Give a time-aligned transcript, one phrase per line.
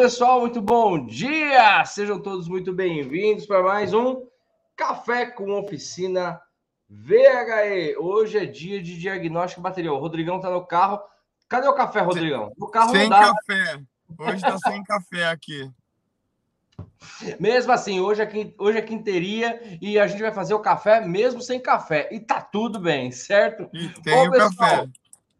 [0.00, 1.84] Pessoal, muito bom dia!
[1.84, 4.28] Sejam todos muito bem-vindos para mais um
[4.76, 6.40] Café com Oficina
[6.88, 7.96] VHE.
[7.98, 9.92] Hoje é dia de diagnóstico bateria.
[9.92, 11.00] O Rodrigão tá no carro.
[11.48, 12.52] Cadê o café, Rodrigão?
[12.56, 13.82] No carro sem café.
[14.16, 15.68] Hoje tá sem café aqui.
[17.40, 21.42] Mesmo assim, hoje é, hoje é quinteria e a gente vai fazer o café mesmo
[21.42, 22.08] sem café.
[22.12, 23.68] E tá tudo bem, certo?
[23.72, 24.88] E tem o pessoal, café.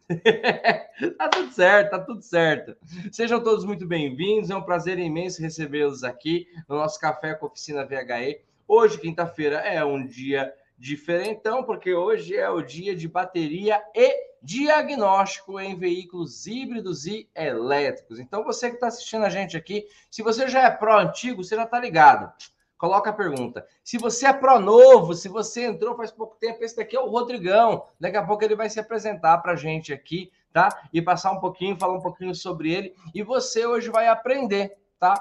[1.19, 2.77] tá tudo certo, tá tudo certo.
[3.13, 4.49] Sejam todos muito bem-vindos.
[4.49, 8.41] É um prazer imenso recebê-los aqui no nosso Café com Oficina VHE.
[8.67, 15.61] Hoje, quinta-feira, é um dia diferentão, porque hoje é o dia de bateria e diagnóstico
[15.61, 18.19] em veículos híbridos e elétricos.
[18.19, 21.55] Então, você que está assistindo a gente aqui, se você já é pró antigo, você
[21.55, 22.33] já está ligado
[22.79, 23.67] coloca a pergunta.
[23.83, 27.11] Se você é pró novo, se você entrou faz pouco tempo, esse daqui é o
[27.11, 27.85] Rodrigão.
[28.01, 30.69] Daqui a pouco ele vai se apresentar para a gente aqui, tá?
[30.93, 32.95] E passar um pouquinho, falar um pouquinho sobre ele.
[33.15, 35.15] E você hoje vai aprender, tá?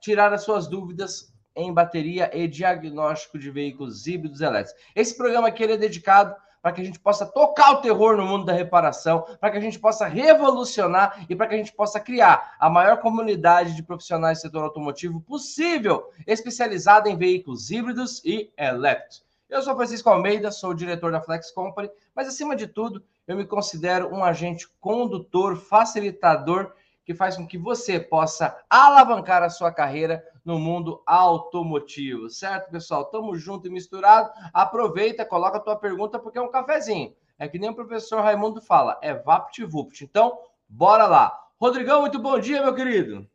[0.00, 4.82] Tirar as suas dúvidas em bateria e diagnóstico de veículos híbridos elétricos.
[4.94, 8.46] Esse programa aqui é dedicado para que a gente possa tocar o terror no mundo
[8.46, 12.56] da reparação, para que a gente possa revolucionar e para que a gente possa criar
[12.58, 19.22] a maior comunidade de profissionais do setor automotivo possível, especializada em veículos híbridos e elétricos.
[19.46, 23.36] Eu sou Francisco Almeida, sou o diretor da Flex Company, mas acima de tudo, eu
[23.36, 26.72] me considero um agente condutor, facilitador
[27.04, 33.04] que faz com que você possa alavancar a sua carreira no mundo automotivo, certo, pessoal?
[33.06, 34.30] Tamo junto e misturado.
[34.52, 37.14] Aproveita, coloca a tua pergunta porque é um cafezinho.
[37.38, 40.04] É que nem o professor Raimundo fala, é vapt-vupt.
[40.04, 40.38] Então,
[40.68, 41.38] bora lá.
[41.60, 43.28] Rodrigão, muito bom dia, meu querido.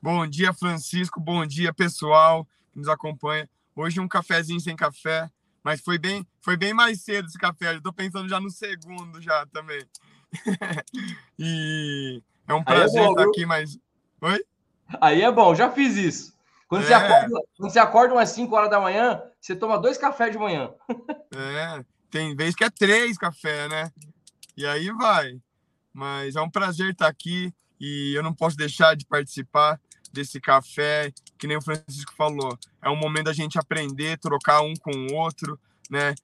[0.00, 1.20] Bom dia, Francisco.
[1.20, 3.48] Bom dia, pessoal que nos acompanha.
[3.74, 5.28] Hoje um cafezinho sem café,
[5.62, 7.78] mas foi bem, foi bem mais cedo esse café.
[7.82, 9.84] Eu pensando já no segundo já também.
[11.38, 13.30] e é um prazer é bom, estar viu?
[13.30, 13.78] aqui, mas.
[14.20, 14.44] Oi?
[15.00, 16.36] Aí é bom, já fiz isso.
[16.68, 16.86] Quando, é.
[16.86, 20.38] você acorda, quando você acorda umas 5 horas da manhã, você toma dois cafés de
[20.38, 20.70] manhã.
[21.34, 23.92] É, tem vez que é três cafés, né?
[24.56, 25.38] E aí vai.
[25.92, 29.80] Mas é um prazer estar aqui e eu não posso deixar de participar
[30.12, 32.58] desse café, que nem o Francisco falou.
[32.82, 35.58] É um momento da gente aprender, trocar um com o outro,
[35.90, 36.14] né?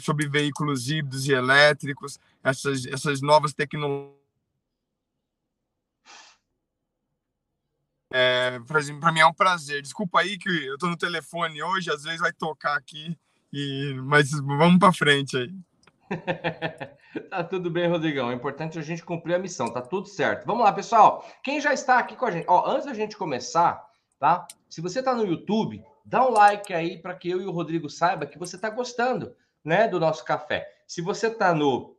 [0.00, 4.19] Sobre veículos híbridos e elétricos, essas, essas novas tecnologias
[8.10, 8.58] É,
[8.98, 9.80] para mim é um prazer.
[9.82, 13.16] Desculpa aí que eu tô no telefone hoje, às vezes vai tocar aqui,
[13.52, 15.54] e mas vamos para frente aí.
[17.30, 18.30] tá tudo bem, Rodrigão.
[18.30, 20.44] É importante a gente cumprir a missão, tá tudo certo.
[20.44, 21.24] Vamos lá, pessoal.
[21.42, 23.80] Quem já está aqui com a gente, ó, antes da gente começar,
[24.18, 24.46] tá?
[24.68, 27.88] Se você tá no YouTube, dá um like aí para que eu e o Rodrigo
[27.88, 29.34] saiba que você tá gostando,
[29.64, 30.66] né, do nosso café.
[30.86, 31.96] Se você tá no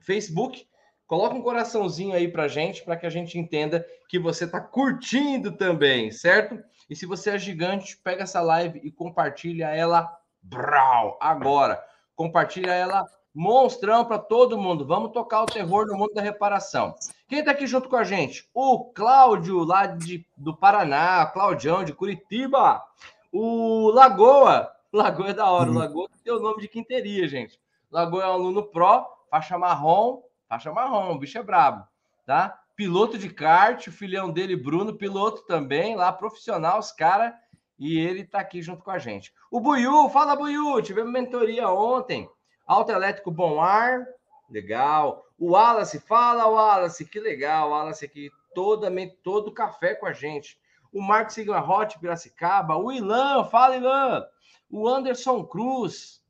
[0.00, 0.66] Facebook,
[1.12, 5.52] Coloca um coraçãozinho aí pra gente, para que a gente entenda que você está curtindo
[5.52, 6.58] também, certo?
[6.88, 11.84] E se você é gigante, pega essa live e compartilha ela brau, agora.
[12.16, 14.86] Compartilha ela monstrão para todo mundo.
[14.86, 16.94] Vamos tocar o terror no mundo da reparação.
[17.28, 18.48] Quem está aqui junto com a gente?
[18.54, 22.82] O Cláudio, lá de, do Paraná, Claudião, de Curitiba.
[23.30, 24.72] O Lagoa.
[24.90, 25.68] Lagoa é da hora.
[25.68, 25.76] Uhum.
[25.76, 27.60] Lagoa tem o nome de quinteria, gente.
[27.90, 31.88] Lagoa é um aluno pró, faixa marrom, Faixa marrom, o bicho é brabo,
[32.26, 32.60] tá?
[32.76, 37.32] Piloto de kart, o filhão dele, Bruno, piloto também, lá profissional, os caras,
[37.78, 39.32] e ele tá aqui junto com a gente.
[39.50, 42.28] O Buiu, fala Buiu, tivemos mentoria ontem.
[42.66, 44.06] Auto elétrico Bom Ar,
[44.50, 45.24] legal.
[45.38, 48.92] O Wallace, fala Wallace, que legal, Wallace aqui, toda,
[49.24, 50.60] todo café com a gente.
[50.92, 52.76] O Marcos Sigma Hot, Piracicaba.
[52.76, 54.22] O Ilan, fala Ilan.
[54.70, 56.22] O Anderson Cruz.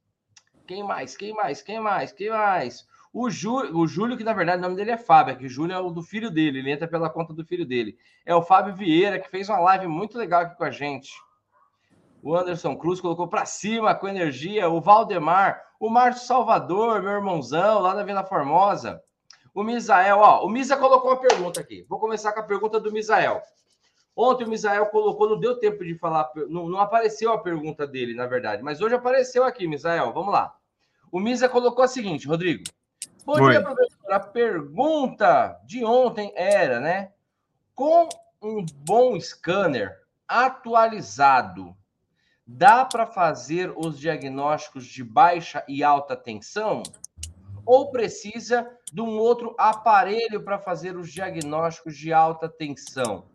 [0.65, 1.17] Quem mais?
[1.17, 1.61] Quem mais?
[1.61, 2.13] Quem mais?
[2.13, 2.87] Quem mais?
[3.13, 5.75] O o Júlio, que na verdade o nome dele é Fábio, é que o Júlio
[5.75, 7.99] é o do filho dele, ele entra pela conta do filho dele.
[8.25, 11.13] É o Fábio Vieira, que fez uma live muito legal aqui com a gente.
[12.23, 14.69] O Anderson Cruz colocou para cima com energia.
[14.71, 19.03] O Valdemar, o Márcio Salvador, meu irmãozão, lá da Vila Formosa.
[19.53, 21.85] O Misael, ó, o Misa colocou uma pergunta aqui.
[21.89, 23.43] Vou começar com a pergunta do Misael.
[24.17, 28.15] Ontem o Misael colocou, não deu tempo de falar, não, não apareceu a pergunta dele,
[28.15, 30.13] na verdade, mas hoje apareceu aqui, Misael.
[30.13, 30.55] Vamos lá.
[31.11, 32.65] O Misa colocou a seguinte, Rodrigo.
[33.25, 33.53] Bom Oi.
[33.53, 34.13] dia, professor.
[34.13, 37.13] A pergunta de ontem era, né?
[37.75, 38.09] Com
[38.43, 39.97] um bom scanner
[40.27, 41.77] atualizado,
[42.45, 46.83] dá para fazer os diagnósticos de baixa e alta tensão?
[47.65, 53.31] Ou precisa de um outro aparelho para fazer os diagnósticos de alta tensão?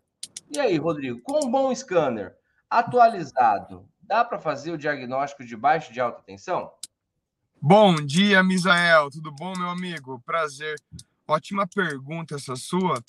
[0.50, 2.36] E aí, Rodrigo, com um bom scanner
[2.68, 6.70] atualizado, dá para fazer o diagnóstico de baixa e de alta tensão?
[7.60, 9.10] Bom dia, Misael.
[9.10, 10.22] Tudo bom, meu amigo?
[10.24, 10.80] Prazer.
[11.26, 13.02] Ótima pergunta essa sua,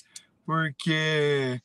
[0.46, 1.62] porque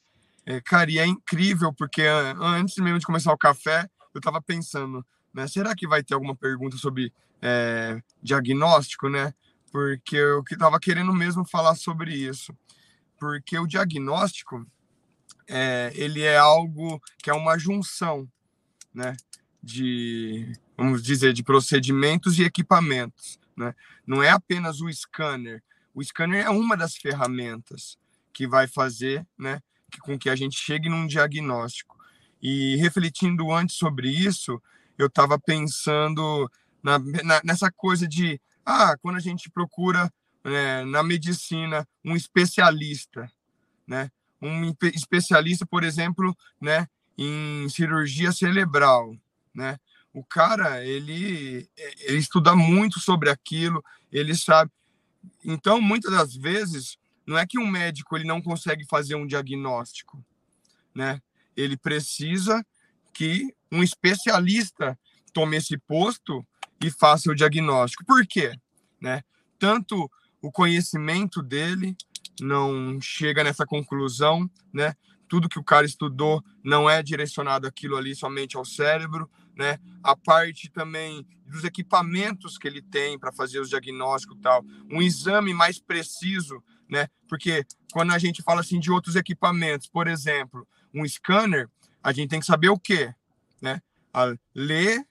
[0.46, 2.02] É, cara, e é incrível, porque
[2.40, 5.48] antes mesmo de começar o café, eu estava pensando, né?
[5.48, 9.34] Será que vai ter alguma pergunta sobre é, diagnóstico, né?
[9.72, 12.54] Porque eu que estava querendo mesmo falar sobre isso.
[13.18, 14.66] Porque o diagnóstico,
[15.48, 18.28] é, ele é algo que é uma junção,
[18.94, 19.16] né?
[19.64, 23.74] De, vamos dizer, de procedimentos e equipamentos, né?
[24.06, 25.62] Não é apenas o scanner.
[25.94, 27.96] O scanner é uma das ferramentas
[28.32, 29.60] que vai fazer, né?
[30.00, 31.96] com que a gente chegue num diagnóstico.
[32.42, 34.60] E refletindo antes sobre isso,
[34.98, 36.50] eu estava pensando
[36.82, 40.12] na, na, nessa coisa de, ah, quando a gente procura
[40.44, 43.30] né, na medicina um especialista,
[43.86, 44.10] né?
[44.42, 49.16] Um especialista, por exemplo, né, em cirurgia cerebral,
[49.54, 49.78] né?
[50.12, 51.68] O cara, ele,
[52.00, 54.70] ele estuda muito sobre aquilo, ele sabe.
[55.44, 56.96] Então, muitas das vezes,
[57.26, 60.24] não é que um médico ele não consegue fazer um diagnóstico,
[60.94, 61.20] né?
[61.56, 62.64] Ele precisa
[63.12, 64.98] que um especialista
[65.32, 66.46] tome esse posto
[66.82, 68.04] e faça o diagnóstico.
[68.04, 68.52] Por quê?
[69.00, 69.22] Né?
[69.58, 70.10] Tanto
[70.40, 71.96] o conhecimento dele
[72.40, 74.94] não chega nessa conclusão, né?
[75.28, 79.78] Tudo que o cara estudou não é direcionado aquilo ali somente ao cérebro, né?
[80.02, 85.00] A parte também dos equipamentos que ele tem para fazer os diagnósticos e tal, um
[85.00, 87.08] exame mais preciso né?
[87.28, 91.68] Porque quando a gente fala assim de outros equipamentos, por exemplo, um scanner,
[92.02, 93.14] a gente tem que saber o quê?
[93.60, 93.80] Né?
[94.12, 95.04] A ler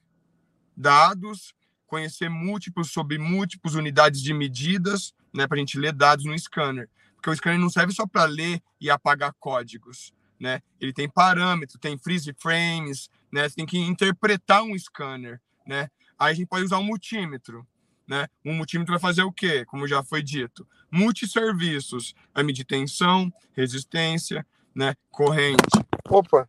[0.75, 1.53] dados,
[1.85, 6.89] conhecer múltiplos sobre múltiplas unidades de medidas, né, para a gente ler dados no scanner.
[7.15, 10.13] Porque o scanner não serve só para ler e apagar códigos,
[10.43, 10.61] né?
[10.77, 13.47] Ele tem parâmetros, tem freeze frames, né?
[13.47, 15.89] Você tem que interpretar um scanner, né?
[16.19, 17.65] Aí a gente pode usar um multímetro,
[18.05, 18.27] né?
[18.43, 19.63] Um multímetro vai fazer o quê?
[19.63, 24.45] Como já foi dito, multisserviços, vai medir tensão, resistência,
[24.75, 24.95] né?
[25.09, 25.63] Corrente.
[26.09, 26.45] Opa,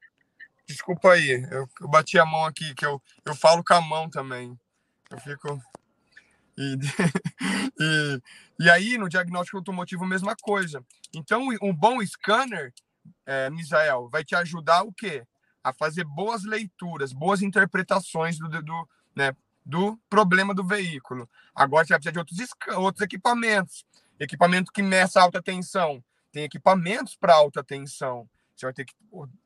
[0.67, 4.11] desculpa aí, eu, eu, bati a mão aqui, que eu, eu falo com a mão
[4.11, 4.59] também.
[5.09, 5.63] Eu fico.
[6.57, 6.79] E,
[7.81, 8.23] e,
[8.61, 10.85] e aí, no diagnóstico automotivo, mesma coisa.
[11.13, 12.73] Então, um bom scanner,
[13.27, 15.27] é, Misael, vai te ajudar o quê?
[15.63, 19.35] A fazer boas leituras, boas interpretações do, do, né,
[19.65, 21.29] do problema do veículo.
[21.55, 23.85] Agora você vai precisar de outros, outros equipamentos.
[24.19, 26.05] Equipamento que meça alta tensão.
[26.31, 28.29] Tem equipamentos para alta tensão.
[28.55, 28.95] Você vai ter que,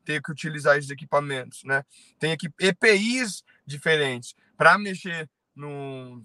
[0.05, 1.85] ter que utilizar esses equipamentos, né?
[2.19, 4.35] Tem EPIs diferentes.
[4.57, 6.23] Para mexer no,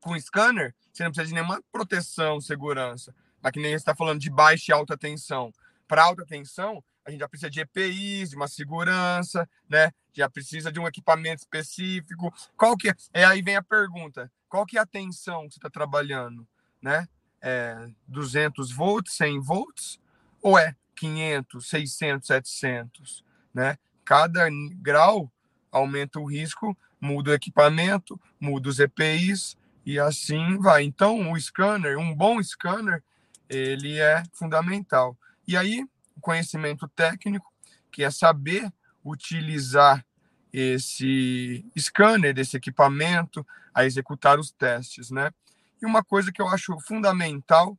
[0.00, 3.14] com scanner, você não precisa de nenhuma proteção, segurança.
[3.40, 5.52] Mas que nem está falando de baixa e alta tensão.
[5.88, 9.90] Para alta tensão, a gente já precisa de EPIs, de uma segurança, né?
[10.12, 12.32] Já precisa de um equipamento específico.
[12.56, 13.24] Qual que é?
[13.24, 16.46] aí vem a pergunta: qual que é a tensão que você está trabalhando,
[16.82, 17.08] né?
[17.40, 19.98] É 200 volts, 100 volts
[20.42, 23.24] ou é 500, 600, 700,
[23.54, 23.78] né?
[24.04, 25.30] Cada grau
[25.70, 29.56] aumenta o risco, muda o equipamento, muda os EPIs
[29.86, 30.82] e assim vai.
[30.82, 33.02] Então, o scanner, um bom scanner,
[33.48, 35.16] ele é fundamental.
[35.48, 35.82] E aí,
[36.14, 37.50] o conhecimento técnico,
[37.90, 38.70] que é saber
[39.02, 40.04] utilizar
[40.52, 45.32] esse scanner, desse equipamento, a executar os testes, né?
[45.80, 47.78] E uma coisa que eu acho fundamental,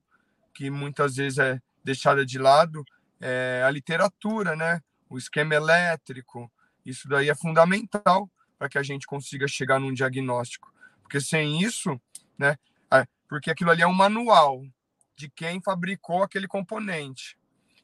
[0.51, 2.83] que muitas vezes é deixada de lado,
[3.21, 4.81] é a literatura, né?
[5.07, 6.51] O esquema elétrico,
[6.83, 10.73] isso daí é fundamental para que a gente consiga chegar num diagnóstico.
[11.03, 12.01] Porque sem isso,
[12.35, 12.57] né?
[13.27, 14.65] Porque aquilo ali é um manual
[15.15, 17.38] de quem fabricou aquele componente.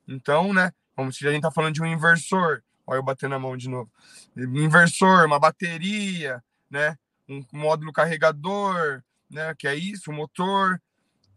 [0.08, 0.72] Então, né?
[0.96, 2.64] Como se a gente tá falando de um inversor.
[2.88, 3.92] Olha eu batendo a mão de novo.
[4.38, 6.98] Inversor, uma bateria, né?
[7.28, 9.54] Um módulo carregador, né?
[9.56, 10.82] Que é isso, o motor.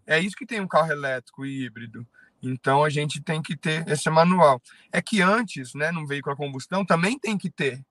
[0.06, 2.06] É isso que tem um carro elétrico e híbrido.
[2.42, 4.62] Então a gente tem que ter esse manual.
[4.92, 7.84] É que antes, né, num veículo a combustão, também tem que ter.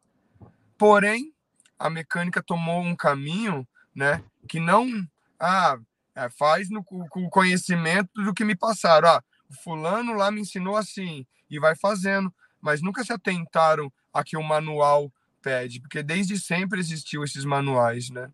[0.77, 1.33] Porém,
[1.77, 4.87] a mecânica tomou um caminho, né, que não
[5.39, 5.77] ah,
[6.15, 9.09] é, faz no, com o conhecimento do que me passaram.
[9.09, 14.23] Ah, o fulano lá me ensinou assim e vai fazendo, mas nunca se atentaram a
[14.23, 15.11] que o manual
[15.41, 18.29] pede, porque desde sempre existiu esses manuais, né?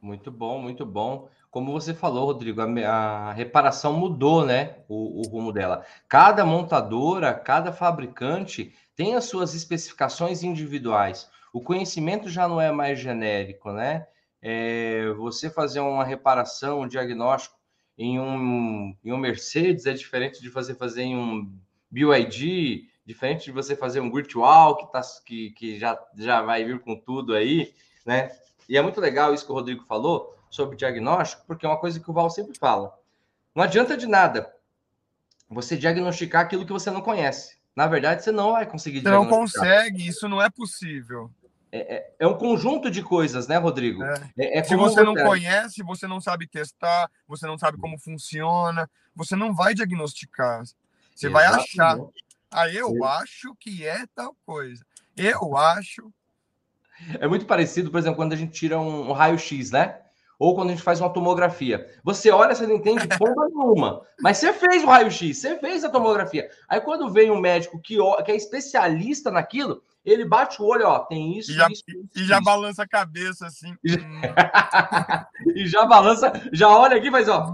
[0.00, 1.28] Muito bom, muito bom.
[1.50, 4.76] Como você falou, Rodrigo, a, a reparação mudou, né?
[4.88, 5.84] O, o, rumo dela.
[6.08, 11.28] Cada montadora, cada fabricante tem as suas especificações individuais.
[11.52, 14.06] O conhecimento já não é mais genérico, né?
[14.40, 17.59] É, você fazer uma reparação, um diagnóstico
[18.00, 21.52] em um, em um Mercedes é diferente de você fazer em um
[21.90, 26.80] BYD, diferente de você fazer um virtual que, tá, que, que já, já vai vir
[26.80, 27.74] com tudo aí,
[28.06, 28.34] né?
[28.66, 32.00] E é muito legal isso que o Rodrigo falou sobre diagnóstico, porque é uma coisa
[32.00, 32.98] que o Val sempre fala.
[33.54, 34.50] Não adianta de nada
[35.46, 37.58] você diagnosticar aquilo que você não conhece.
[37.76, 41.30] na verdade, você não vai conseguir Você não consegue, isso não é possível.
[41.72, 44.02] É, é, é, um conjunto de coisas, né, Rodrigo?
[44.02, 44.30] É.
[44.36, 48.90] É, é Se você não conhece, você não sabe testar, você não sabe como funciona,
[49.14, 50.64] você não vai diagnosticar.
[51.14, 51.76] Você Exatamente.
[51.76, 51.98] vai achar.
[52.50, 53.04] Ah, eu Sim.
[53.04, 54.84] acho que é tal coisa.
[55.16, 56.12] Eu acho.
[57.20, 60.00] É muito parecido, por exemplo, quando a gente tira um, um raio-x, né?
[60.40, 61.86] Ou quando a gente faz uma tomografia.
[62.02, 64.00] Você olha, você não entende porra nenhuma.
[64.22, 66.48] Mas você fez o raio-x, você fez a tomografia.
[66.66, 71.00] Aí quando vem um médico que, que é especialista naquilo, ele bate o olho, ó,
[71.00, 71.84] tem isso, e já, isso,
[72.16, 73.76] e já balança a cabeça assim.
[75.54, 77.52] e já balança, já olha aqui e faz, ó.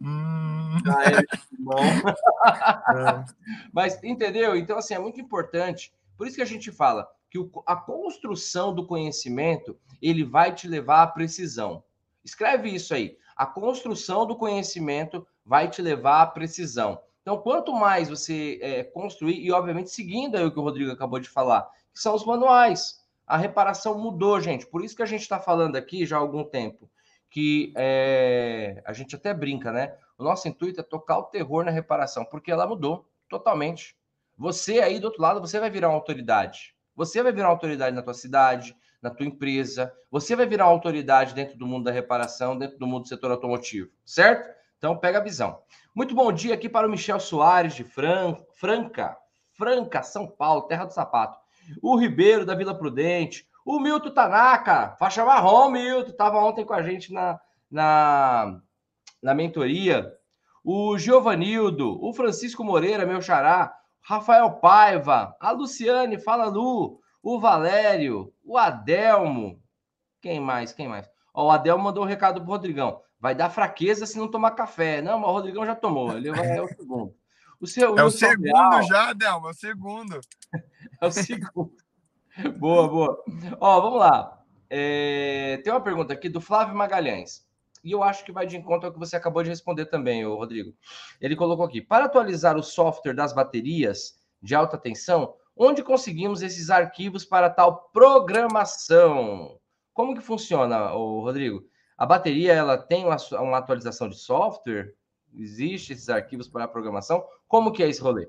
[0.00, 0.76] Hum.
[0.86, 1.20] é,
[1.58, 1.80] bom.
[1.80, 3.24] É.
[3.72, 4.54] Mas entendeu?
[4.54, 5.92] Então, assim, é muito importante.
[6.16, 10.68] Por isso que a gente fala que o, a construção do conhecimento ele vai te
[10.68, 11.82] levar à precisão.
[12.24, 13.16] Escreve isso aí.
[13.36, 17.00] A construção do conhecimento vai te levar à precisão.
[17.22, 21.18] Então, quanto mais você é, construir, e obviamente seguindo aí o que o Rodrigo acabou
[21.18, 23.02] de falar, que são os manuais.
[23.26, 24.66] A reparação mudou, gente.
[24.66, 26.90] Por isso que a gente está falando aqui já há algum tempo,
[27.30, 29.96] que é, a gente até brinca, né?
[30.18, 33.96] O nosso intuito é tocar o terror na reparação, porque ela mudou totalmente.
[34.36, 36.74] Você aí do outro lado, você vai virar uma autoridade.
[36.94, 39.92] Você vai virar uma autoridade na tua cidade, na tua empresa.
[40.10, 43.30] Você vai virar uma autoridade dentro do mundo da reparação, dentro do mundo do setor
[43.30, 44.48] automotivo, certo?
[44.78, 45.58] Então pega a visão.
[45.94, 48.34] Muito bom dia aqui para o Michel Soares de Fran...
[48.54, 49.14] Franca,
[49.52, 51.38] Franca, São Paulo, terra do sapato.
[51.82, 56.82] O Ribeiro da Vila Prudente, o Milton Tanaka, faixa marrom, Milton, estava ontem com a
[56.82, 57.38] gente na,
[57.70, 58.58] na,
[59.22, 60.10] na mentoria.
[60.64, 68.32] O Giovanildo, o Francisco Moreira, meu xará, Rafael Paiva, a Luciane, fala Lu, o Valério,
[68.44, 69.58] o Adelmo.
[70.20, 70.72] Quem mais?
[70.72, 71.08] Quem mais?
[71.32, 73.00] Ó, o Adelmo mandou um recado pro Rodrigão.
[73.18, 75.00] Vai dar fraqueza se não tomar café.
[75.00, 76.14] Não, mas o Rodrigão já tomou.
[76.14, 77.14] Ele vai, é o segundo.
[77.58, 80.20] O seu, é o segundo Real, já, Adelmo, é o segundo.
[81.00, 81.72] é o segundo.
[82.58, 83.24] boa, boa.
[83.58, 84.44] Ó, vamos lá.
[84.68, 87.46] É, tem uma pergunta aqui do Flávio Magalhães.
[87.82, 90.74] E eu acho que vai de encontro ao que você acabou de responder também, Rodrigo.
[91.20, 96.68] Ele colocou aqui: para atualizar o software das baterias de alta tensão, Onde conseguimos esses
[96.68, 99.60] arquivos para tal programação?
[99.92, 101.64] Como que funciona, Rodrigo?
[101.96, 104.94] A bateria ela tem uma, uma atualização de software?
[105.32, 107.24] Existe esses arquivos para programação?
[107.46, 108.28] Como que é esse rolê?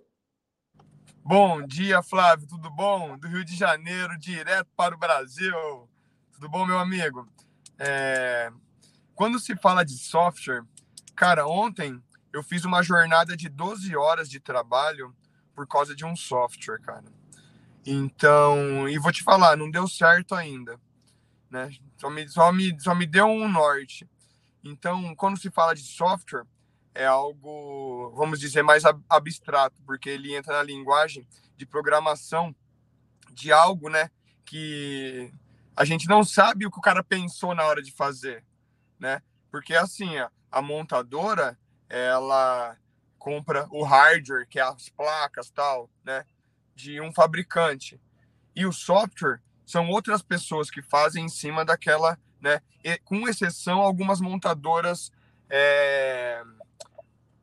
[1.24, 2.48] Bom dia, Flávio.
[2.48, 3.17] Tudo bom?
[3.17, 5.89] Do Rio de Janeiro, direto para o Brasil.
[6.32, 7.27] Tudo bom, meu amigo?
[7.79, 8.51] É...
[9.15, 10.63] Quando se fala de software,
[11.15, 12.00] cara, ontem
[12.32, 15.15] eu fiz uma jornada de 12 horas de trabalho
[15.55, 17.05] por causa de um software, cara.
[17.85, 20.79] Então, e vou te falar, não deu certo ainda,
[21.50, 21.71] né?
[21.97, 24.09] Só me, só me, só me deu um norte.
[24.63, 26.45] Então, quando se fala de software,
[26.93, 32.55] é algo, vamos dizer, mais abstrato, porque ele entra na linguagem de programação
[33.31, 34.09] de algo, né,
[34.45, 35.31] que
[35.75, 38.43] a gente não sabe o que o cara pensou na hora de fazer,
[38.97, 39.21] né?
[39.51, 41.57] Porque assim, a, a montadora,
[41.89, 42.77] ela
[43.25, 46.24] compra o hardware, que é as placas tal, né,
[46.75, 48.00] de um fabricante.
[48.55, 53.79] E o software são outras pessoas que fazem em cima daquela, né, e, com exceção
[53.79, 55.12] algumas montadoras
[55.50, 56.44] é,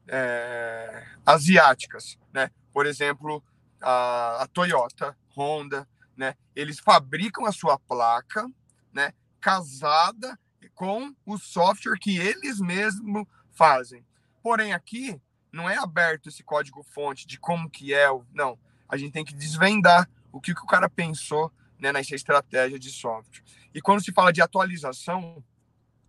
[0.07, 2.53] é, asiáticas, né?
[2.73, 3.43] Por exemplo,
[3.81, 6.37] a, a Toyota, Honda, né?
[6.55, 8.49] Eles fabricam a sua placa,
[8.93, 10.39] né, casada
[10.77, 14.07] com o software que eles mesmos fazem.
[14.41, 15.21] Porém, aqui
[15.53, 18.59] não é aberto esse código fonte de como que é, não.
[18.89, 22.91] A gente tem que desvendar o que, que o cara pensou né, nessa estratégia de
[22.91, 23.43] software.
[23.75, 25.45] E quando se fala de atualização,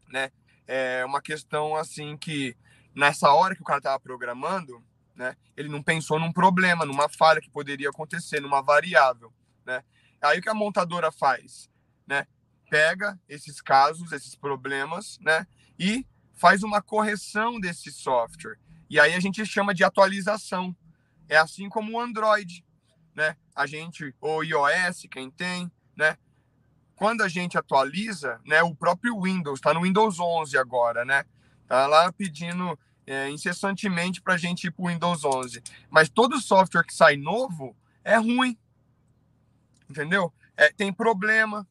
[0.07, 0.31] né,
[0.65, 2.55] é uma questão assim que
[2.95, 4.83] nessa hora que o cara estava programando,
[5.15, 9.33] né, ele não pensou num problema, numa falha que poderia acontecer, numa variável,
[9.65, 9.83] né?
[10.21, 11.69] Aí o que a montadora faz,
[12.07, 12.25] né?
[12.69, 15.45] Pega esses casos, esses problemas, né,
[15.77, 18.57] e faz uma correção desse software.
[18.89, 20.75] E aí a gente chama de atualização.
[21.27, 22.63] É assim como o Android,
[23.15, 23.35] né?
[23.55, 26.17] A gente, ou iOS, quem tem, né?
[26.95, 28.61] Quando a gente atualiza, né?
[28.63, 31.25] O próprio Windows, está no Windows 11 agora, né?
[31.67, 35.61] Tá lá pedindo é, incessantemente para a gente ir para o Windows 11.
[35.89, 38.57] Mas todo software que sai novo é ruim,
[39.89, 40.33] entendeu?
[40.55, 41.67] É, tem problema,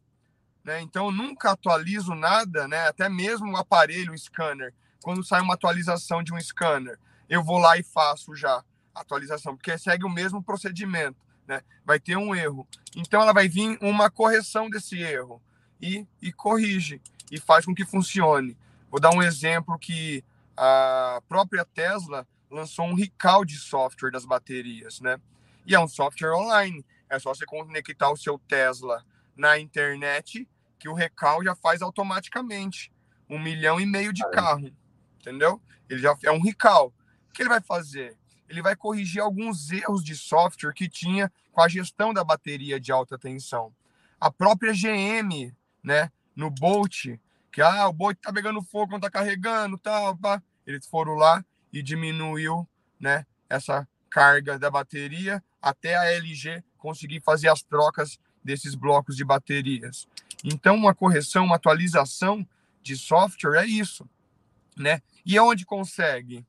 [0.64, 0.81] né?
[0.81, 2.88] Então nunca atualizo nada, né?
[2.88, 4.75] Até mesmo o aparelho, o scanner.
[5.03, 9.57] Quando sai uma atualização de um scanner, eu vou lá e faço já a atualização,
[9.57, 11.17] porque segue o mesmo procedimento,
[11.47, 11.63] né?
[11.85, 12.67] Vai ter um erro.
[12.95, 15.43] Então ela vai vir uma correção desse erro
[15.81, 18.57] e, e corrige e faz com que funcione.
[18.91, 20.23] Vou dar um exemplo que
[20.57, 25.19] a própria Tesla lançou um recall de software das baterias, né?
[25.67, 26.85] E é um software online.
[27.09, 29.05] É só você conectar o seu Tesla
[29.35, 30.47] na internet
[30.79, 32.93] que o recal já faz automaticamente.
[33.29, 34.71] Um milhão e meio de carro,
[35.23, 35.61] entendeu?
[35.88, 36.93] Ele já é um recal.
[37.29, 38.17] O que ele vai fazer?
[38.49, 42.93] Ele vai corrigir alguns erros de software que tinha com a gestão da bateria de
[42.93, 43.73] alta tensão.
[44.21, 47.07] A própria GM, né, no Bolt,
[47.50, 50.43] que ah, o Bolt tá pegando fogo, não tá carregando, tal, pá.
[50.67, 52.69] Eles foram lá e diminuiu,
[53.00, 59.25] né, essa carga da bateria até a LG conseguir fazer as trocas desses blocos de
[59.25, 60.07] baterias.
[60.45, 62.47] Então, uma correção, uma atualização
[62.83, 64.09] de software é isso,
[64.76, 65.02] né?
[65.25, 66.45] E onde consegue?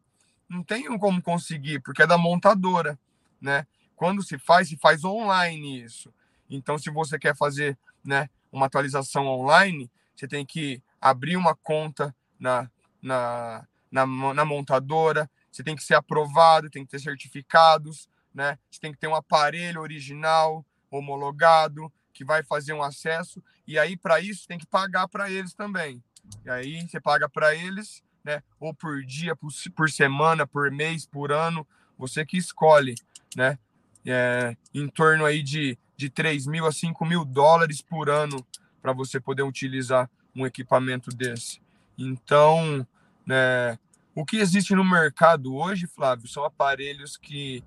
[0.47, 2.97] Não tem como conseguir, porque é da montadora,
[3.41, 3.65] né?
[3.95, 6.13] Quando se faz, se faz online isso.
[6.49, 12.15] Então, se você quer fazer, né, uma atualização online, você tem que abrir uma conta
[12.39, 12.69] na,
[13.01, 18.57] na, na, na montadora, você tem que ser aprovado, tem que ter certificados, né?
[18.69, 23.97] Você tem que ter um aparelho original, homologado, que vai fazer um acesso, e aí
[23.97, 26.03] para isso tem que pagar para eles também.
[26.45, 28.41] E aí você paga para eles, né?
[28.59, 32.95] Ou por dia, por, por semana, por mês, por ano, você que escolhe,
[33.35, 33.57] né?
[34.05, 38.45] É, em torno aí de, de 3 mil a 5 mil dólares por ano
[38.81, 41.61] para você poder utilizar um equipamento desse.
[41.97, 42.85] Então,
[43.25, 43.77] né,
[44.13, 47.63] o que existe no mercado hoje, Flávio, são aparelhos que,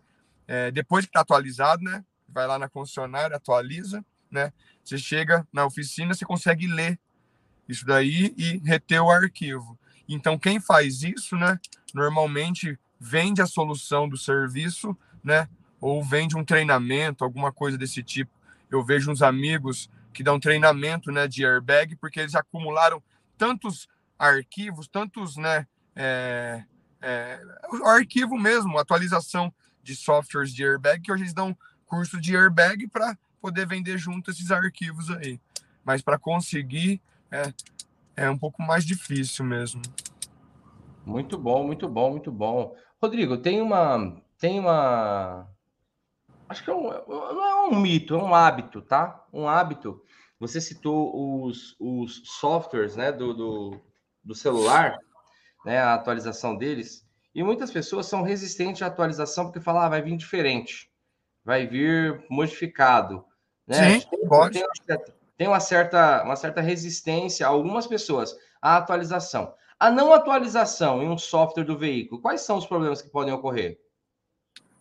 [0.46, 2.04] é, depois que está atualizado, né?
[2.28, 4.52] Vai lá na concessionária, atualiza, né?
[4.84, 6.98] Você chega na oficina, você consegue ler
[7.68, 9.78] isso daí e reter o arquivo.
[10.08, 11.58] Então, quem faz isso, né,
[11.92, 15.48] normalmente vende a solução do serviço, né,
[15.80, 18.30] ou vende um treinamento, alguma coisa desse tipo.
[18.70, 23.02] Eu vejo uns amigos que dão treinamento, né, de airbag, porque eles acumularam
[23.36, 26.64] tantos arquivos, tantos, né, é,
[27.02, 27.40] é,
[27.84, 29.52] arquivo mesmo, atualização
[29.82, 34.30] de softwares de airbag, que hoje eles dão curso de airbag para poder vender junto
[34.30, 35.40] esses arquivos aí.
[35.84, 37.00] Mas para conseguir
[37.30, 37.52] é,
[38.16, 39.82] é um pouco mais difícil mesmo.
[41.04, 42.74] Muito bom, muito bom, muito bom.
[43.00, 44.20] Rodrigo, tem uma.
[44.38, 45.48] Tem uma.
[46.48, 49.24] Acho que é um, não é um mito, é um hábito, tá?
[49.32, 50.02] Um hábito.
[50.38, 53.80] Você citou os, os softwares né, do, do,
[54.22, 54.98] do celular,
[55.64, 60.02] né, a atualização deles, e muitas pessoas são resistentes à atualização porque falam, ah, vai
[60.02, 60.90] vir diferente,
[61.44, 63.24] vai vir modificado.
[63.66, 64.00] Né?
[64.00, 64.62] Sim, pode.
[64.86, 64.98] Tem,
[65.36, 69.54] tem uma certa, uma certa resistência, algumas pessoas, à atualização.
[69.78, 73.78] A não atualização em um software do veículo, quais são os problemas que podem ocorrer?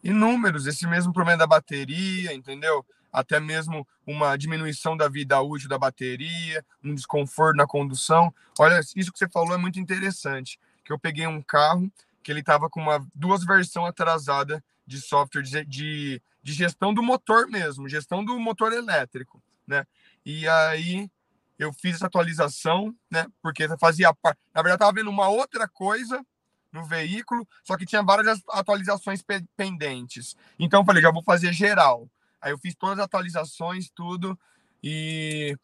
[0.02, 2.86] Inúmeros, esse mesmo problema da bateria, entendeu?
[3.12, 8.34] Até mesmo uma diminuição da vida útil da bateria, um desconforto na condução.
[8.60, 10.60] Olha, isso que você falou é muito interessante.
[10.84, 11.92] Que eu peguei um carro
[12.22, 17.02] que ele estava com uma duas versões atrasada de software de, de, de gestão do
[17.02, 19.86] motor mesmo, gestão do motor elétrico, né?
[20.26, 21.10] E aí
[21.58, 23.28] eu fiz essa atualização, né?
[23.42, 24.40] Porque fazia parte.
[24.54, 26.26] Na verdade, estava vendo uma outra coisa
[26.72, 29.24] no veículo, só que tinha várias atualizações
[29.56, 30.36] pendentes.
[30.60, 32.10] Então eu falei, já vou fazer geral.
[32.42, 34.38] Aí eu fiz todas as atualizações, tudo,
[34.84, 35.58] e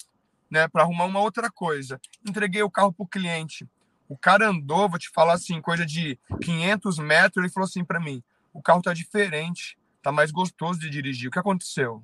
[0.50, 2.00] né, para arrumar uma outra coisa.
[2.26, 3.67] Entreguei o carro para o cliente.
[4.08, 8.00] O cara andou, vou te falar assim, coisa de 500 metros, ele falou assim para
[8.00, 11.28] mim: o carro tá diferente, tá mais gostoso de dirigir.
[11.28, 12.04] O que aconteceu?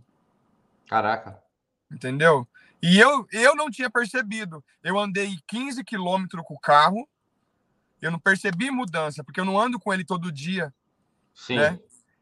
[0.87, 1.46] Caraca
[1.91, 2.47] entendeu?
[2.81, 4.63] E eu, eu não tinha percebido.
[4.83, 7.07] Eu andei 15 quilômetros com o carro,
[8.01, 10.73] eu não percebi mudança, porque eu não ando com ele todo dia.
[11.33, 11.57] Sim.
[11.57, 11.79] Né?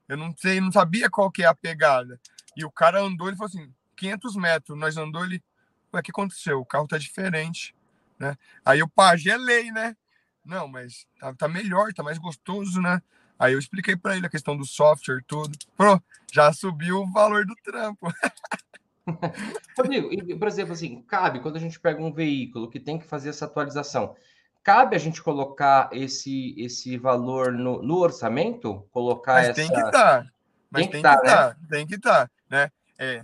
[0.08, 2.20] Eu não sei, não sabia qual que é a pegada.
[2.56, 5.44] E o cara andou, ele falou assim, 500 metros, nós andou, ele,
[5.92, 6.60] o que aconteceu?
[6.60, 7.76] O carro tá diferente,
[8.20, 8.38] né?
[8.64, 9.96] Aí eu, pá, gelei, né?
[10.44, 13.02] Não, mas tá, tá melhor, tá mais gostoso, né?
[13.38, 15.58] Aí eu expliquei para ele a questão do software, tudo.
[15.76, 16.02] Pô,
[16.32, 18.08] já subiu o valor do trampo.
[19.78, 23.06] Rodrigo, e, por exemplo, assim, cabe quando a gente pega um veículo que tem que
[23.06, 24.16] fazer essa atualização,
[24.64, 28.88] cabe a gente colocar esse, esse valor no, no orçamento?
[28.92, 29.56] Colocar Mas essa...
[29.56, 29.92] tem que estar.
[29.92, 30.26] Tá.
[30.72, 31.56] Mas tem, que estar, tá, né?
[31.70, 32.72] Tem que estar, tá, né?
[32.98, 33.24] É,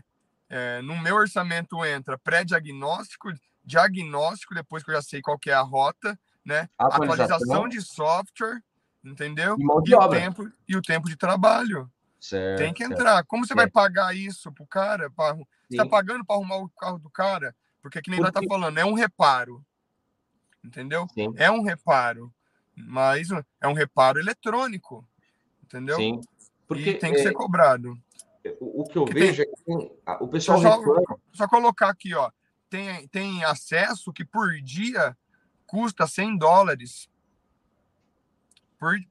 [0.49, 3.29] é, no meu orçamento entra pré-diagnóstico,
[3.63, 6.69] diagnóstico, depois que eu já sei qual é a rota, né?
[6.77, 8.61] Atualização, atualização de software,
[9.03, 9.57] entendeu?
[9.57, 11.91] E, e o tempo e o tempo de trabalho.
[12.19, 13.15] Certo, tem que entrar.
[13.15, 13.27] Certo.
[13.27, 15.09] Como você vai pagar isso pro cara?
[15.09, 15.35] Pra,
[15.75, 17.55] está pagando para arrumar o carro do cara?
[17.81, 18.39] Porque que nem Porque...
[18.39, 19.65] nós tá falando, é um reparo.
[20.63, 21.07] Entendeu?
[21.13, 21.34] Sim.
[21.38, 22.31] É um reparo.
[22.75, 23.29] Mas
[23.60, 25.07] é um reparo eletrônico.
[25.63, 25.95] Entendeu?
[25.95, 26.21] Sim.
[26.67, 27.23] Porque e tem que é...
[27.23, 27.97] ser cobrado.
[28.60, 29.91] O, que eu que vejo tem...
[30.05, 31.19] é que o pessoal só, reclama...
[31.34, 32.31] só colocar aqui, ó.
[32.69, 35.15] Tem, tem acesso que por dia
[35.67, 37.10] custa 100 dólares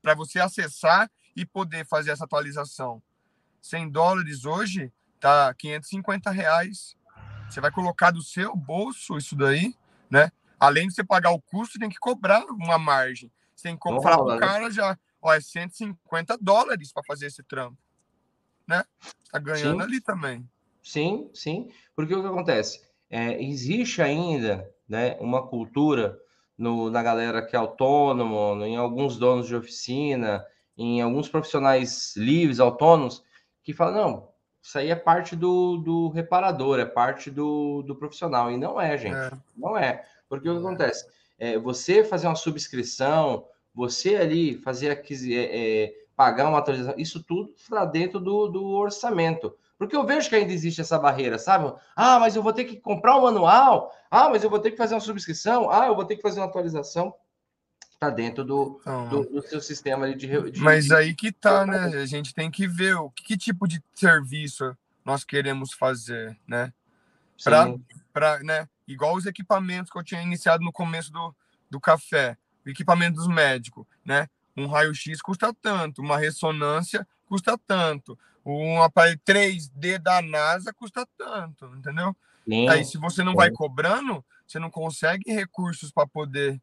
[0.03, 3.03] para você acessar e poder fazer essa atualização.
[3.63, 6.97] 100 dólares hoje tá 550 reais.
[7.49, 9.75] Você vai colocar do seu bolso isso daí,
[10.09, 10.31] né?
[10.59, 13.31] Além de você pagar o custo, tem que cobrar uma margem.
[13.55, 14.39] Você tem que comprar para o né?
[14.39, 17.77] cara já, ó, é 150 dólares para fazer esse trampo,
[18.67, 18.85] né?
[19.31, 19.83] Tá ganhando sim.
[19.83, 20.49] ali também.
[20.83, 21.71] Sim, sim.
[21.95, 22.81] Porque o que acontece?
[23.09, 26.19] É, existe ainda né, uma cultura
[26.57, 30.45] no, na galera que é autônomo, em alguns donos de oficina,
[30.77, 33.25] em alguns profissionais livres, autônomos,
[33.63, 34.29] que falam, não,
[34.63, 38.51] isso aí é parte do, do reparador, é parte do, do profissional.
[38.51, 39.17] E não é, gente.
[39.17, 39.31] É.
[39.57, 40.05] Não é.
[40.29, 41.07] Porque o que acontece?
[41.39, 47.23] É, você fazer uma subscrição, você ali fazer aqui, é, é, pagar uma atualização, isso
[47.23, 49.57] tudo está dentro do, do orçamento.
[49.79, 51.73] Porque eu vejo que ainda existe essa barreira, sabe?
[51.97, 53.91] Ah, mas eu vou ter que comprar um manual.
[54.11, 55.71] Ah, mas eu vou ter que fazer uma subscrição.
[55.71, 57.15] Ah, eu vou ter que fazer uma atualização.
[58.01, 61.85] Está dentro do, então, do, do, seu sistema de, de Mas aí que tá, né?
[62.01, 66.73] A gente tem que ver o que, que tipo de serviço nós queremos fazer, né?
[68.11, 68.67] Para, né?
[68.89, 71.35] Igual os equipamentos que eu tinha iniciado no começo do,
[71.69, 74.31] do café, o equipamento dos médicos, né?
[74.57, 81.67] Um raio-x custa tanto, uma ressonância custa tanto, um aparelho 3D da NASA custa tanto,
[81.77, 82.17] entendeu?
[82.49, 82.67] Sim.
[82.67, 86.59] Aí, se você não vai cobrando, você não consegue recursos para poder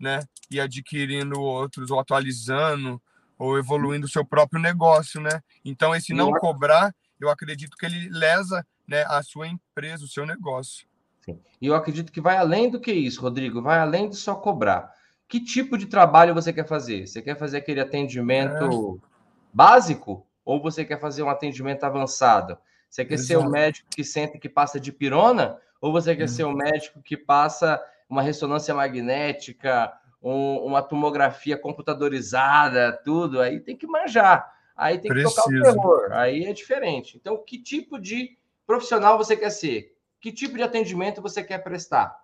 [0.00, 3.00] né, ir adquirindo outros, ou atualizando,
[3.38, 5.42] ou evoluindo o seu próprio negócio, né?
[5.64, 10.26] Então, esse não cobrar, eu acredito que ele lesa né, a sua empresa, o seu
[10.26, 10.86] negócio.
[11.24, 11.38] Sim.
[11.60, 14.92] E eu acredito que vai além do que isso, Rodrigo, vai além de só cobrar.
[15.28, 17.06] Que tipo de trabalho você quer fazer?
[17.06, 19.06] Você quer fazer aquele atendimento é.
[19.52, 20.26] básico?
[20.44, 22.58] ou você quer fazer um atendimento avançado?
[22.88, 23.28] Você quer Exato.
[23.28, 25.56] ser o médico que senta que passa de pirona?
[25.80, 26.28] Ou você quer hum.
[26.28, 33.40] ser o médico que passa uma ressonância magnética, um, uma tomografia computadorizada, tudo?
[33.40, 34.52] Aí tem que manjar.
[34.76, 35.36] Aí tem que Preciso.
[35.36, 36.12] tocar o terror.
[36.12, 37.16] Aí é diferente.
[37.16, 39.96] Então, que tipo de profissional você quer ser?
[40.20, 42.18] Que tipo de atendimento você quer prestar?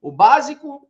[0.00, 0.88] O básico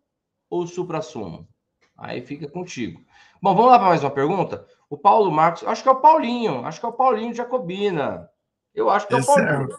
[0.50, 1.48] ou o supra-sumo?
[1.96, 3.00] Aí fica contigo.
[3.40, 4.66] Bom, vamos lá para mais uma pergunta?
[4.88, 8.28] O Paulo Marcos, acho que é o Paulinho, acho que é o Paulinho Jacobina.
[8.74, 9.72] Eu acho que é o Paulinho.
[9.72, 9.76] É...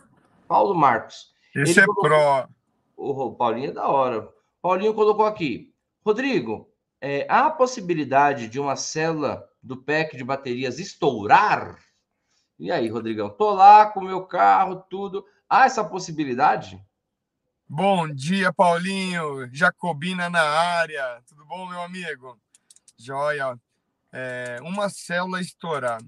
[0.47, 1.33] Paulo Marcos.
[1.55, 2.03] Esse Ele é colocou...
[2.03, 2.49] pro.
[2.95, 4.29] O Paulinho é da hora.
[4.61, 5.73] Paulinho colocou aqui.
[6.05, 11.79] Rodrigo, é, há a possibilidade de uma célula do pack de baterias estourar?
[12.59, 13.29] E aí, Rodrigão?
[13.29, 15.25] Tô lá com o meu carro, tudo.
[15.49, 16.79] Há essa possibilidade?
[17.67, 19.49] Bom dia, Paulinho.
[19.51, 21.23] Jacobina na área.
[21.27, 22.37] Tudo bom, meu amigo?
[22.97, 23.59] Joia
[24.11, 26.01] é, uma célula estourar.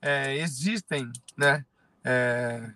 [0.00, 1.64] É, existem, né?
[2.04, 2.70] É,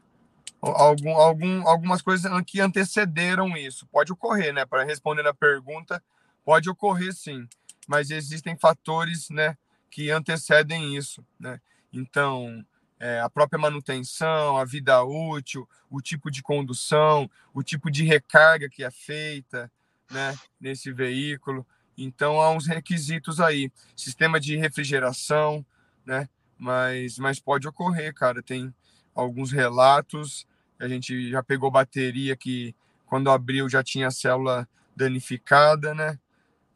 [0.60, 3.86] algum, algum, algumas coisas que antecederam isso.
[3.86, 4.64] Pode ocorrer, né?
[4.64, 6.02] Para responder a pergunta,
[6.44, 7.48] pode ocorrer sim,
[7.86, 9.56] mas existem fatores, né?
[9.90, 11.60] Que antecedem isso, né?
[11.92, 12.64] Então,
[12.98, 18.68] é, a própria manutenção, a vida útil, o tipo de condução, o tipo de recarga
[18.68, 19.72] que é feita,
[20.10, 20.36] né?
[20.60, 21.66] Nesse veículo.
[21.96, 25.64] Então há uns requisitos aí, sistema de refrigeração,
[26.04, 26.28] né?
[26.58, 28.42] Mas, mas pode ocorrer, cara.
[28.42, 28.72] Tem
[29.14, 30.46] alguns relatos.
[30.78, 32.74] A gente já pegou bateria que
[33.06, 36.18] quando abriu já tinha célula danificada, né?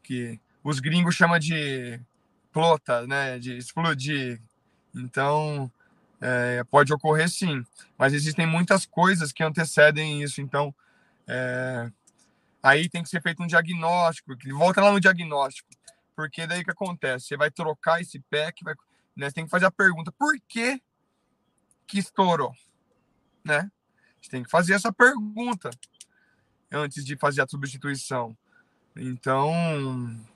[0.03, 1.99] Que os gringos chamam de
[2.51, 3.39] plota, né?
[3.39, 4.41] De explodir.
[4.93, 5.71] Então
[6.21, 7.65] é, pode ocorrer sim,
[7.97, 10.41] mas existem muitas coisas que antecedem isso.
[10.41, 10.73] Então
[11.27, 11.91] é,
[12.65, 15.69] Aí tem que ser feito um diagnóstico, volta lá no diagnóstico.
[16.15, 17.27] Porque daí que acontece?
[17.27, 18.73] Você vai trocar esse pack, vai,
[19.15, 19.29] né?
[19.29, 20.81] Você tem que fazer a pergunta: por que
[21.87, 22.53] que estourou?
[23.43, 23.69] Né?
[24.21, 25.69] Você tem que fazer essa pergunta
[26.71, 28.35] antes de fazer a substituição.
[28.95, 29.51] Então,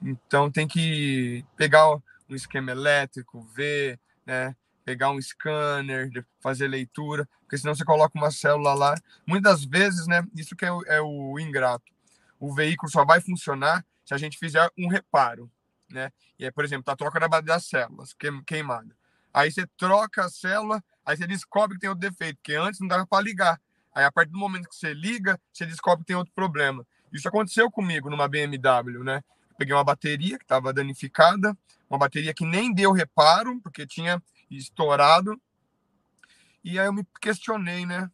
[0.02, 4.56] então tem que pegar um esquema elétrico, ver, né?
[4.84, 8.96] Pegar um scanner, fazer leitura, porque senão você coloca uma célula lá.
[9.26, 10.26] Muitas vezes, né?
[10.36, 11.92] Isso que é o, é o ingrato
[12.40, 15.52] o veículo só vai funcionar se a gente fizer um reparo,
[15.90, 16.12] né?
[16.38, 18.96] E é, por exemplo, a troca da, das células queimada.
[19.34, 22.88] Aí você troca a célula, aí você descobre que tem outro defeito, porque antes não
[22.88, 23.60] dava para ligar.
[23.94, 26.86] Aí a partir do momento que você liga, você descobre que tem outro problema.
[27.12, 29.24] Isso aconteceu comigo numa BMW, né?
[29.58, 31.58] Peguei uma bateria que estava danificada,
[31.90, 35.40] uma bateria que nem deu reparo, porque tinha estourado.
[36.64, 38.10] E aí eu me questionei, né?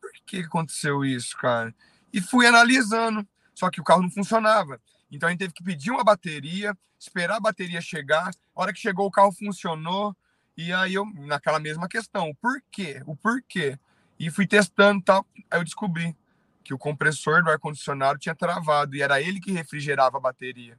[0.00, 1.74] Por que aconteceu isso, cara?
[2.14, 3.26] e fui analisando.
[3.52, 4.80] Só que o carro não funcionava.
[5.14, 8.30] Então a gente teve que pedir uma bateria, esperar a bateria chegar.
[8.54, 10.14] A hora que chegou, o carro funcionou.
[10.56, 13.02] E aí eu, naquela mesma questão, o porquê?
[13.06, 13.78] O porquê?
[14.18, 15.26] E fui testando tal.
[15.50, 16.16] Aí eu descobri
[16.64, 20.78] que o compressor do ar-condicionado tinha travado e era ele que refrigerava a bateria,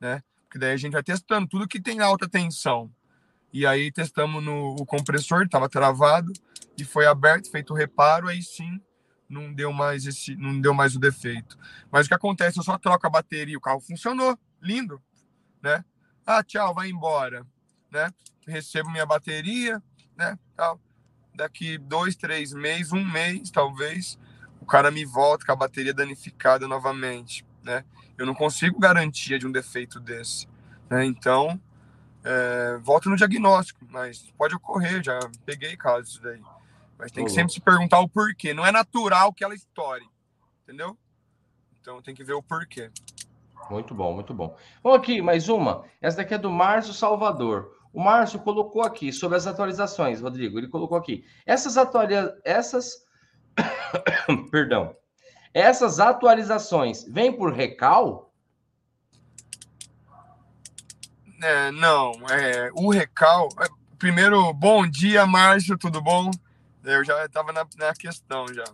[0.00, 0.22] né?
[0.46, 2.90] Porque daí a gente vai testando tudo que tem alta tensão.
[3.52, 6.32] E aí testamos no o compressor, estava travado
[6.76, 8.80] e foi aberto, feito o reparo, aí sim
[9.34, 11.58] não deu mais esse, não deu mais o defeito.
[11.90, 12.58] Mas o que acontece?
[12.58, 15.02] Eu só troco a bateria, o carro funcionou, lindo,
[15.60, 15.84] né?
[16.24, 17.44] Ah, tchau, vai embora,
[17.90, 18.10] né?
[18.46, 19.82] Recebo minha bateria,
[20.16, 20.38] né?
[20.56, 20.80] Tal.
[21.34, 24.18] Daqui dois, três meses, um mês, talvez,
[24.60, 27.84] o cara me volta com a bateria danificada novamente, né?
[28.16, 30.46] Eu não consigo garantia de um defeito desse,
[30.88, 31.04] né?
[31.04, 31.60] Então,
[32.22, 36.40] é, volta no diagnóstico, mas pode ocorrer, já peguei casos daí.
[36.98, 38.54] Mas tem que sempre se perguntar o porquê.
[38.54, 40.06] Não é natural que ela estoure,
[40.62, 40.96] entendeu?
[41.80, 42.90] Então tem que ver o porquê.
[43.70, 44.56] Muito bom, muito bom.
[44.82, 45.84] Vamos aqui, mais uma.
[46.00, 47.74] Essa daqui é do Márcio Salvador.
[47.92, 50.58] O Márcio colocou aqui sobre as atualizações, Rodrigo.
[50.58, 51.24] Ele colocou aqui.
[51.46, 52.40] Essas atualizações.
[52.44, 53.04] Essas.
[54.50, 54.96] Perdão.
[55.52, 58.32] Essas atualizações vêm por recal?
[61.40, 63.48] É, não, é, o recal.
[63.60, 63.66] É,
[63.98, 66.30] primeiro, bom dia, Márcio, tudo bom?
[66.84, 68.64] Eu já estava na, na, questão já.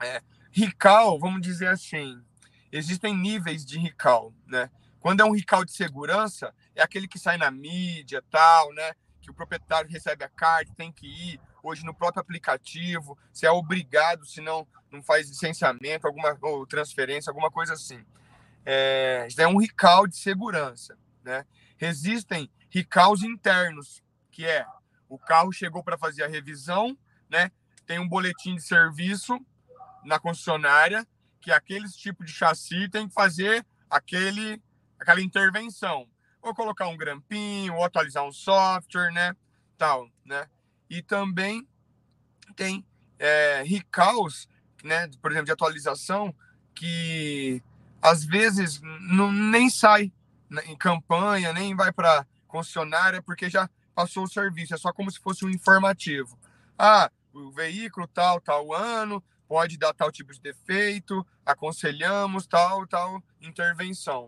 [0.00, 2.22] É, RICAL, vamos dizer assim,
[2.70, 4.70] existem níveis de RICAL, né?
[5.00, 8.94] Quando é um RICAL de segurança, é aquele que sai na mídia, tal, né?
[9.20, 13.50] Que o proprietário recebe a carta, tem que ir hoje no próprio aplicativo, se é
[13.50, 18.04] obrigado, se não, não faz licenciamento, alguma ou transferência, alguma coisa assim.
[18.64, 21.44] É, é um RICAL de segurança, né?
[21.80, 24.64] Existem RICALs internos, que é
[25.08, 26.96] o carro chegou para fazer a revisão,
[27.30, 27.50] né?
[27.86, 29.38] Tem um boletim de serviço
[30.04, 31.06] na concessionária
[31.40, 34.62] que aqueles tipos de chassi tem que fazer aquele,
[34.98, 36.08] aquela intervenção.
[36.40, 39.34] Ou colocar um grampinho, ou atualizar um software, né?
[39.76, 40.46] Tal, né?
[40.88, 41.66] E também
[42.56, 42.84] tem
[43.18, 44.48] é, recalls,
[44.82, 45.08] né?
[45.20, 46.34] Por exemplo, de atualização,
[46.74, 47.62] que
[48.00, 50.12] às vezes não, nem sai
[50.66, 54.74] em campanha, nem vai para concessionária, porque já passou o serviço.
[54.74, 56.38] É só como se fosse um informativo.
[56.78, 63.22] Ah, o veículo tal, tal ano, pode dar tal tipo de defeito, aconselhamos tal, tal
[63.40, 64.26] intervenção.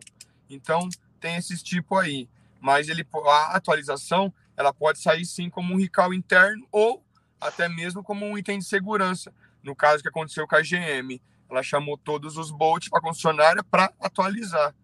[0.48, 0.88] Então,
[1.20, 2.28] tem esses tipo aí.
[2.60, 7.04] Mas ele, a atualização, ela pode sair sim como um recall interno ou
[7.40, 9.32] até mesmo como um item de segurança.
[9.62, 13.62] No caso que aconteceu com a GM, ela chamou todos os Bolt para a concessionária
[13.62, 14.74] para atualizar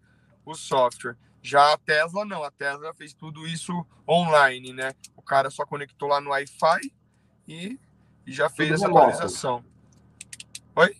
[0.45, 1.17] o software.
[1.41, 4.93] Já a Tesla não, a Tesla fez tudo isso online, né?
[5.15, 6.93] O cara só conectou lá no Wi-Fi
[7.47, 7.79] e
[8.25, 9.05] já fez tudo essa remoto.
[9.07, 9.65] atualização.
[10.75, 10.95] Oi?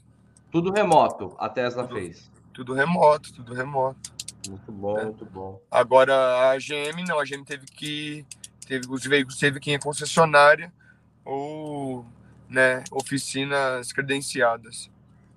[0.51, 2.31] Tudo remoto, a Tesla tudo, fez.
[2.53, 4.13] Tudo remoto, tudo remoto.
[4.47, 5.05] Muito bom, é.
[5.05, 5.61] muito bom.
[5.71, 8.25] Agora a GM não, a GM teve que
[8.67, 10.71] teve os veículos teve que ir em concessionária
[11.25, 12.05] ou
[12.49, 14.91] né, oficinas credenciadas.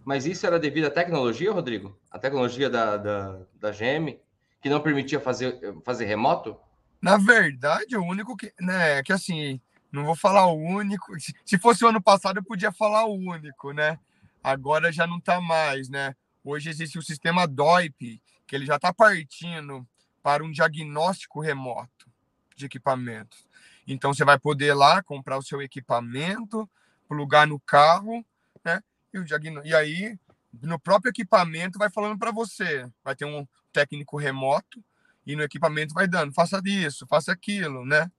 [0.05, 1.97] Mas isso era devido à tecnologia, Rodrigo?
[2.11, 4.19] A tecnologia da, da, da GM
[4.61, 6.57] que não permitia fazer, fazer remoto?
[7.01, 9.61] Na verdade, o único que, né, que assim,
[9.91, 11.13] não vou falar o único.
[11.45, 13.99] Se fosse o ano passado, eu podia falar o único, né?
[14.43, 16.15] Agora já não está mais, né?
[16.45, 19.87] Hoje existe o sistema DOIP, que ele já está partindo
[20.23, 22.09] para um diagnóstico remoto
[22.57, 23.47] de equipamentos.
[23.87, 26.69] Então você vai poder lá comprar o seu equipamento,
[27.09, 28.25] plugar no carro,
[28.65, 28.83] né?
[29.13, 29.61] E, o diagn...
[29.65, 30.19] e aí,
[30.63, 32.89] no próprio equipamento, vai falando para você.
[33.05, 34.83] Vai ter um técnico remoto
[35.27, 38.11] e no equipamento vai dando, faça isso, faça aquilo, né?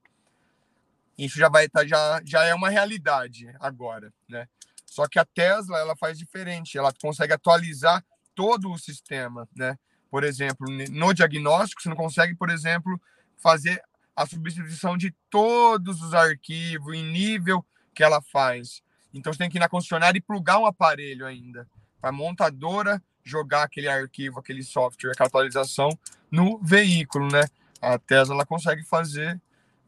[1.18, 4.48] Isso já vai estar tá, já, já é uma realidade agora, né?
[4.86, 8.04] Só que a Tesla ela faz diferente, ela consegue atualizar
[8.34, 9.78] todo o sistema, né?
[10.10, 13.00] Por exemplo, no diagnóstico você não consegue, por exemplo,
[13.38, 13.82] fazer
[14.16, 18.82] a substituição de todos os arquivos em nível que ela faz.
[19.14, 21.68] Então você tem que ir na concessionária e plugar um aparelho ainda
[22.00, 25.90] para a montadora jogar aquele arquivo, aquele software, aquela atualização
[26.32, 27.44] no veículo, né?
[27.82, 29.40] A Tesla ela consegue fazer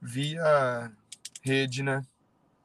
[0.02, 0.92] via
[1.50, 2.04] rede, né?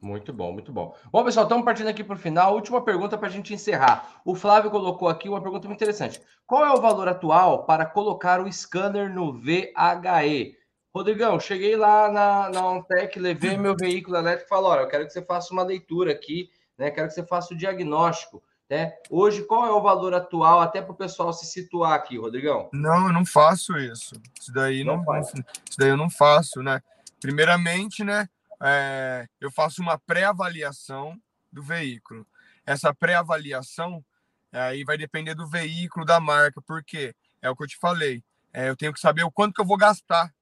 [0.01, 0.95] Muito bom, muito bom.
[1.11, 2.55] Bom, pessoal, estamos partindo aqui para o final.
[2.55, 4.21] Última pergunta para a gente encerrar.
[4.23, 6.21] O Flávio colocou aqui uma pergunta muito interessante.
[6.47, 10.59] Qual é o valor atual para colocar o scanner no VHE?
[10.95, 15.07] Rodrigão, cheguei lá na, na Ontec, levei meu veículo elétrico e falei: olha, eu quero
[15.07, 16.91] que você faça uma leitura aqui, né?
[16.91, 18.43] Quero que você faça o diagnóstico.
[18.69, 18.93] Né?
[19.11, 22.69] Hoje, qual é o valor atual, até para o pessoal se situar aqui, Rodrigão?
[22.73, 24.15] Não, eu não faço isso.
[24.39, 25.35] Isso daí não, não isso
[25.79, 26.83] daí eu não faço, né?
[27.21, 28.29] Primeiramente, né?
[28.63, 31.21] É, eu faço uma pré-avaliação
[31.53, 32.27] do veículo.
[32.67, 34.05] Essa pré-avaliação
[34.53, 38.23] aí vai depender do veículo, da marca, porque é o que eu te falei.
[38.53, 40.33] É, eu tenho que saber o quanto que eu vou gastar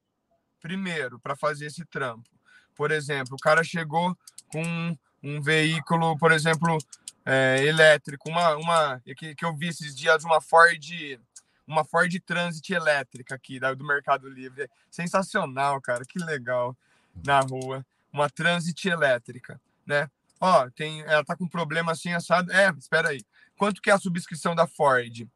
[0.61, 2.29] primeiro para fazer esse trampo.
[2.75, 4.16] Por exemplo, o cara chegou
[4.48, 6.79] com um veículo, por exemplo,
[7.25, 11.18] é, elétrico, uma, uma que, que eu vi esses dias, uma Ford,
[11.66, 14.68] uma Ford Transit elétrica aqui do Mercado Livre.
[14.90, 16.77] Sensacional, cara, que legal.
[17.25, 20.09] na rua, uma Transit elétrica, né?
[20.40, 22.53] Ó, tem, ela tá com problema assim assado.
[22.53, 23.25] É, espera aí.
[23.57, 25.29] Quanto que é a subscrição da Ford?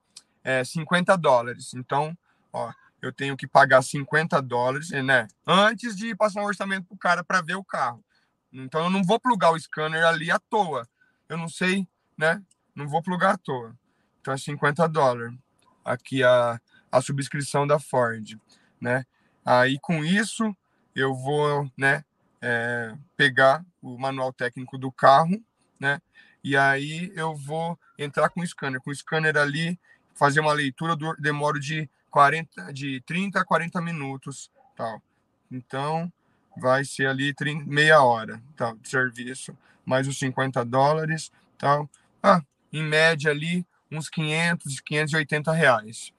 [0.43, 1.75] É 50 dólares.
[1.75, 2.17] Então,
[2.53, 5.29] ó, eu tenho que pagar 50 dólares, né?
[5.47, 8.05] Antes de passar um orçamento pro cara para ver o carro.
[8.53, 10.89] Então eu não vou plugar o scanner ali à toa.
[11.29, 11.87] Eu não sei,
[12.17, 12.43] né?
[12.75, 13.77] Não vou plugar à toa.
[14.21, 15.37] Então é 50 dólares.
[15.85, 16.61] Aqui a,
[16.91, 18.37] a subscrição da Ford,
[18.81, 19.05] né?
[19.45, 20.57] Aí com isso
[20.95, 22.05] eu vou, né,
[22.49, 25.43] é, pegar o manual técnico do carro,
[25.81, 26.01] né?
[26.45, 28.81] E aí eu vou entrar com o scanner.
[28.81, 29.77] Com o scanner ali,
[30.15, 35.03] fazer uma leitura, do, demoro de 40, de 30 a 40 minutos, tal.
[35.51, 36.11] Então,
[36.57, 41.91] vai ser ali 30, meia hora, tal, de serviço, mais os 50 dólares, tal.
[42.23, 42.41] Ah,
[42.73, 46.13] em média ali, uns 500, 580 reais.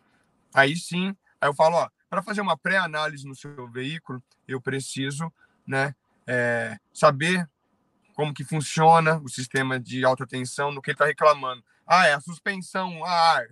[0.53, 5.31] Aí sim, aí eu falo, ó, para fazer uma pré-análise no seu veículo, eu preciso,
[5.65, 5.95] né,
[6.27, 7.49] é, saber
[8.13, 11.63] como que funciona o sistema de alta tensão, no que ele está reclamando.
[11.85, 13.47] Ah, é a suspensão, a ar,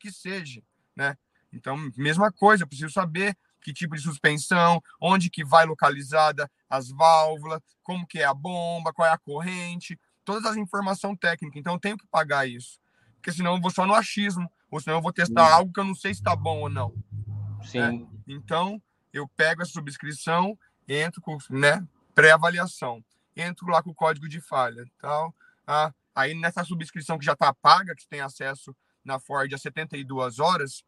[0.00, 0.62] que seja,
[0.94, 1.16] né?
[1.52, 6.88] Então, mesma coisa, eu preciso saber que tipo de suspensão, onde que vai localizada as
[6.88, 11.60] válvulas, como que é a bomba, qual é a corrente, todas as informações técnicas.
[11.60, 12.80] Então, eu tenho que pagar isso,
[13.16, 15.52] porque senão eu vou só no achismo, ou senão eu vou testar Sim.
[15.52, 16.94] algo que eu não sei se está bom ou não.
[17.64, 17.80] Sim.
[17.80, 18.06] Né?
[18.28, 18.80] Então,
[19.12, 20.58] eu pego essa subscrição,
[20.88, 21.86] entro com né,
[22.16, 23.04] pré-avaliação,
[23.36, 25.34] entro lá com o código de falha, tal.
[25.66, 28.74] Ah, aí nessa subscrição que já está paga, que tem acesso
[29.04, 30.82] na Ford a 72 horas,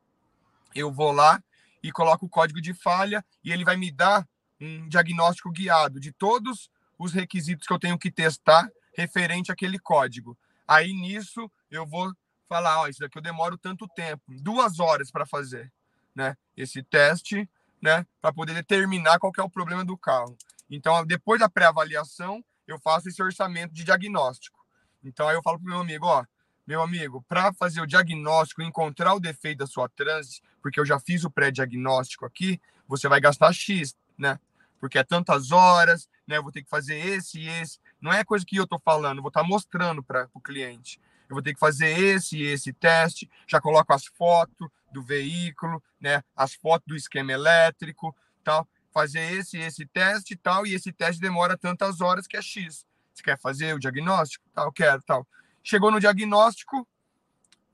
[0.75, 1.41] eu vou lá
[1.83, 4.27] e coloco o código de falha e ele vai me dar
[4.59, 10.37] um diagnóstico guiado de todos os requisitos que eu tenho que testar referente àquele código.
[10.67, 12.11] Aí nisso eu vou
[12.49, 15.71] falar, ó, isso daqui eu demoro tanto tempo, duas horas para fazer,
[16.14, 16.35] né?
[16.57, 17.49] Esse teste,
[17.83, 18.07] né?
[18.23, 20.37] Para poder determinar qual é o problema do carro.
[20.70, 24.59] Então, depois da pré-avaliação, eu faço esse orçamento de diagnóstico.
[25.02, 26.24] Então, aí eu falo para o meu amigo, ó,
[26.66, 31.00] meu amigo, para fazer o diagnóstico, encontrar o defeito da sua transe, porque eu já
[31.00, 34.38] fiz o pré-diagnóstico aqui, você vai gastar X, né?
[34.78, 36.37] Porque é tantas horas, né?
[36.37, 37.78] Eu vou ter que fazer esse e esse.
[38.00, 41.00] Não é coisa que eu estou falando, vou estar tá mostrando para o cliente.
[41.28, 45.83] Eu vou ter que fazer esse e esse teste, já coloco as fotos do veículo,
[46.00, 46.22] né?
[46.37, 48.68] As fotos do esquema elétrico, tal.
[48.98, 52.42] Fazer esse e esse teste e tal, e esse teste demora tantas horas que é
[52.42, 52.84] X.
[53.14, 54.44] Você quer fazer o diagnóstico?
[54.52, 55.24] Tal, quero, tal.
[55.62, 56.84] Chegou no diagnóstico,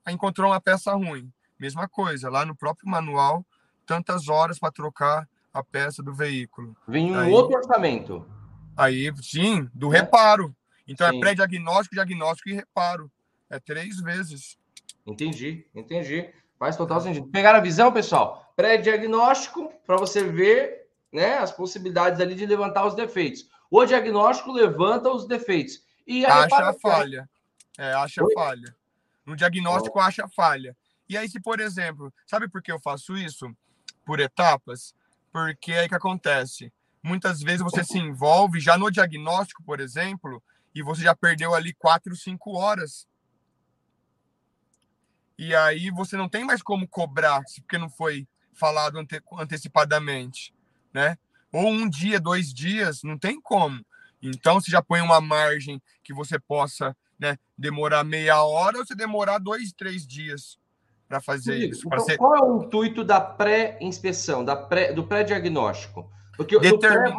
[0.07, 1.33] encontrou uma peça ruim.
[1.59, 3.43] Mesma coisa, lá no próprio manual,
[3.87, 6.77] tantas horas para trocar a peça do veículo.
[6.87, 8.23] Vem um aí, outro orçamento.
[8.77, 10.01] Aí, sim, do é.
[10.01, 10.55] reparo.
[10.87, 11.17] Então é sim.
[11.17, 13.11] é pré-diagnóstico, diagnóstico e reparo.
[13.49, 14.59] É três vezes.
[15.07, 16.29] Entendi, entendi.
[16.59, 17.25] Faz total sentido.
[17.29, 18.53] Pegaram a visão, pessoal?
[18.55, 20.84] Pré-diagnóstico, para você ver
[21.15, 23.49] né, as possibilidades ali de levantar os defeitos.
[23.71, 25.81] O diagnóstico levanta os defeitos.
[26.05, 27.29] E a acha a falha.
[27.77, 28.33] É, acha Oi?
[28.33, 28.75] falha.
[29.25, 30.01] No diagnóstico, oh.
[30.01, 30.75] acha falha.
[31.07, 33.49] E aí, se, por exemplo, sabe por que eu faço isso?
[34.05, 34.93] Por etapas?
[35.31, 36.71] Porque aí que acontece.
[37.01, 41.73] Muitas vezes você se envolve já no diagnóstico, por exemplo, e você já perdeu ali
[41.73, 43.07] quatro, cinco horas.
[45.37, 50.53] E aí você não tem mais como cobrar, porque não foi falado ante antecipadamente,
[50.95, 51.17] né?
[51.51, 53.85] Ou um dia, dois dias, não tem como.
[54.21, 58.95] Então, você já põe uma margem que você possa né, demorar meia hora ou você
[58.95, 60.57] demorar dois, três dias
[61.05, 61.85] para fazer Sim, isso.
[61.85, 62.17] Então, ser...
[62.17, 66.09] Qual é o intuito da pré-inspeção, da pré, do pré-diagnóstico?
[66.37, 67.11] Porque Determin...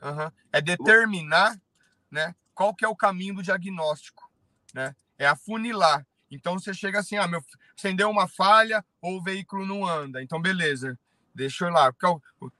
[0.00, 0.08] pré...
[0.08, 0.30] uhum.
[0.52, 1.60] é determinar
[2.08, 4.30] né, qual que é o caminho do diagnóstico.
[4.72, 4.94] Né?
[5.18, 6.06] É afunilar.
[6.30, 7.42] Então você chega assim, ah, meu,
[7.76, 10.22] acendeu uma falha ou o veículo não anda.
[10.22, 10.96] Então, beleza,
[11.34, 11.92] deixa eu lá.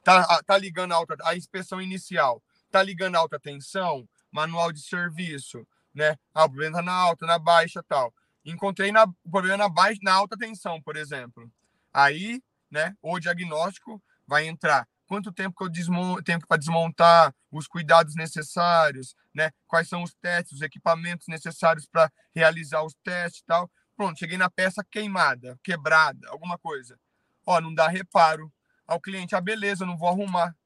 [0.03, 4.81] Tá, tá ligando a, alta, a inspeção inicial, tá ligando a alta tensão, manual de
[4.81, 6.16] serviço, né?
[6.35, 8.12] Ah, o problema tá na alta, na baixa tal.
[8.45, 11.51] Encontrei na, o problema na baixa, na alta tensão, por exemplo.
[11.93, 14.87] Aí, né, o diagnóstico vai entrar.
[15.07, 19.51] Quanto tempo que eu desmonto, tempo para desmontar, os cuidados necessários, né?
[19.66, 23.71] Quais são os testes, os equipamentos necessários para realizar os testes tal.
[23.97, 26.99] Pronto, cheguei na peça queimada, quebrada, alguma coisa.
[27.47, 28.53] Ó, não dá reparo.
[28.89, 30.57] Ao cliente, ah, beleza, não vou arrumar.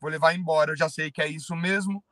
[0.00, 2.02] Vou levar embora, eu já sei que é isso mesmo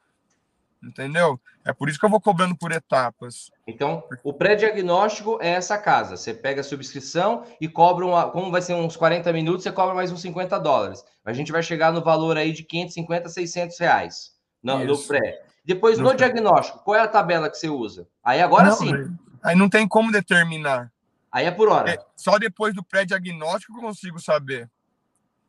[0.82, 1.40] entendeu?
[1.64, 3.50] É por isso que eu vou cobrando por etapas.
[3.66, 6.16] Então, o pré-diagnóstico é essa casa.
[6.16, 9.94] Você pega a subscrição e cobra, uma, como vai ser uns 40 minutos, você cobra
[9.94, 11.04] mais uns 50 dólares.
[11.24, 14.32] A gente vai chegar no valor aí de 550, 600 reais
[14.62, 15.44] no, no pré.
[15.64, 18.08] Depois, no, no diagnóstico, qual é a tabela que você usa?
[18.24, 19.16] Aí agora não, sim.
[19.42, 20.90] Aí não tem como determinar.
[21.30, 21.92] Aí é por hora.
[21.92, 24.68] É, só depois do pré-diagnóstico eu consigo saber.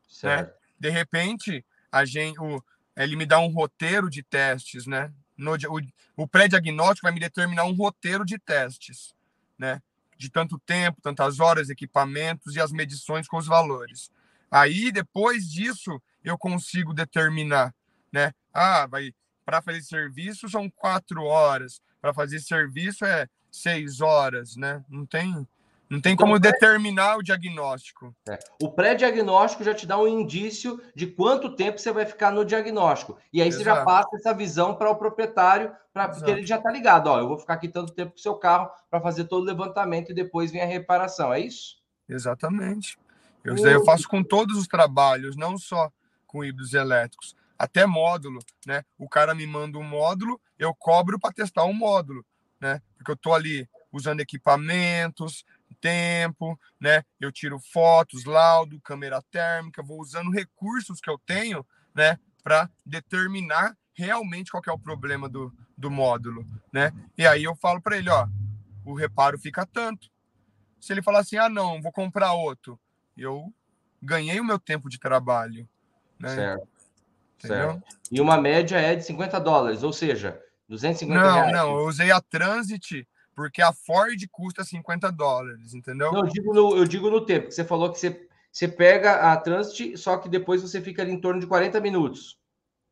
[0.08, 0.16] Né?
[0.16, 0.50] Certo.
[0.50, 0.58] Né?
[0.80, 2.64] De repente, a gente, o,
[2.96, 5.12] ele me dá um roteiro de testes, né?
[5.38, 9.16] No, o, o pré-diagnóstico vai me determinar um roteiro de testes,
[9.58, 9.82] né?
[10.18, 14.12] De tanto tempo, tantas horas, equipamentos e as medições com os valores.
[14.50, 17.74] Aí, depois disso, eu consigo determinar,
[18.12, 18.32] né?
[18.54, 19.14] Ah, vai
[19.46, 24.84] para fazer serviço são quatro horas, para fazer serviço é seis horas, né?
[24.90, 25.48] Não tem
[25.94, 28.16] não tem então, como determinar o diagnóstico.
[28.28, 28.40] É.
[28.60, 33.16] O pré-diagnóstico já te dá um indício de quanto tempo você vai ficar no diagnóstico.
[33.32, 33.64] E aí Exato.
[33.64, 37.12] você já passa essa visão para o proprietário, pra, porque ele já está ligado.
[37.12, 39.46] Ó, eu vou ficar aqui tanto tempo com o seu carro para fazer todo o
[39.46, 41.32] levantamento e depois vem a reparação.
[41.32, 41.78] É isso?
[42.10, 42.98] Exatamente.
[43.44, 45.92] Eu, eu faço com todos os trabalhos, não só
[46.26, 47.36] com híbridos elétricos.
[47.56, 48.84] Até módulo, né?
[48.98, 52.26] O cara me manda um módulo, eu cobro para testar um módulo,
[52.60, 52.82] né?
[52.98, 55.46] Porque eu estou ali usando equipamentos,
[55.84, 57.04] tempo, né?
[57.20, 63.78] Eu tiro fotos, laudo, câmera térmica, vou usando recursos que eu tenho, né, para determinar
[63.94, 66.94] realmente qual é o problema do, do módulo, né?
[67.18, 68.28] E aí eu falo para ele, ó,
[68.86, 70.10] o reparo fica tanto.
[70.80, 72.80] Se ele falar assim, ah, não, vou comprar outro,
[73.18, 73.54] eu
[74.02, 75.68] ganhei o meu tempo de trabalho,
[76.18, 76.30] né?
[76.30, 76.68] Certo.
[77.38, 77.72] Entendeu?
[77.74, 77.98] Certo.
[78.10, 81.52] E uma média é de 50 dólares, ou seja, 250 não, reais.
[81.52, 83.06] Não, eu usei a Transit
[83.36, 86.12] porque a Ford custa 50 dólares, entendeu?
[86.12, 89.32] Não, eu digo no, eu digo no tempo, que você falou que você, você pega
[89.32, 92.38] a Transit, só que depois você fica ali em torno de 40 minutos.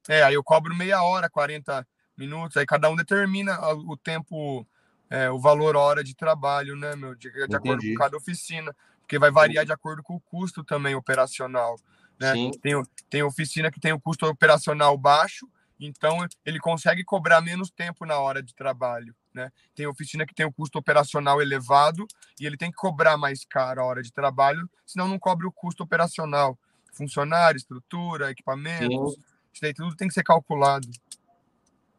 [0.09, 1.87] É, aí eu cobro meia hora, 40
[2.17, 4.65] minutos, aí cada um determina o tempo,
[5.09, 9.19] é, o valor hora de trabalho, né, meu, de, de acordo com cada oficina, porque
[9.19, 11.75] vai variar de acordo com o custo também operacional.
[12.19, 12.33] Né?
[12.33, 12.51] Sim.
[12.61, 15.47] Tem, tem oficina que tem o custo operacional baixo,
[15.82, 19.15] então ele consegue cobrar menos tempo na hora de trabalho.
[19.34, 19.51] Né?
[19.73, 22.05] Tem oficina que tem o custo operacional elevado
[22.39, 25.51] e ele tem que cobrar mais caro a hora de trabalho, senão não cobre o
[25.51, 26.57] custo operacional.
[26.93, 29.21] Funcionário, estrutura, equipamentos, Sim.
[29.53, 30.88] isso daí tudo tem que ser calculado.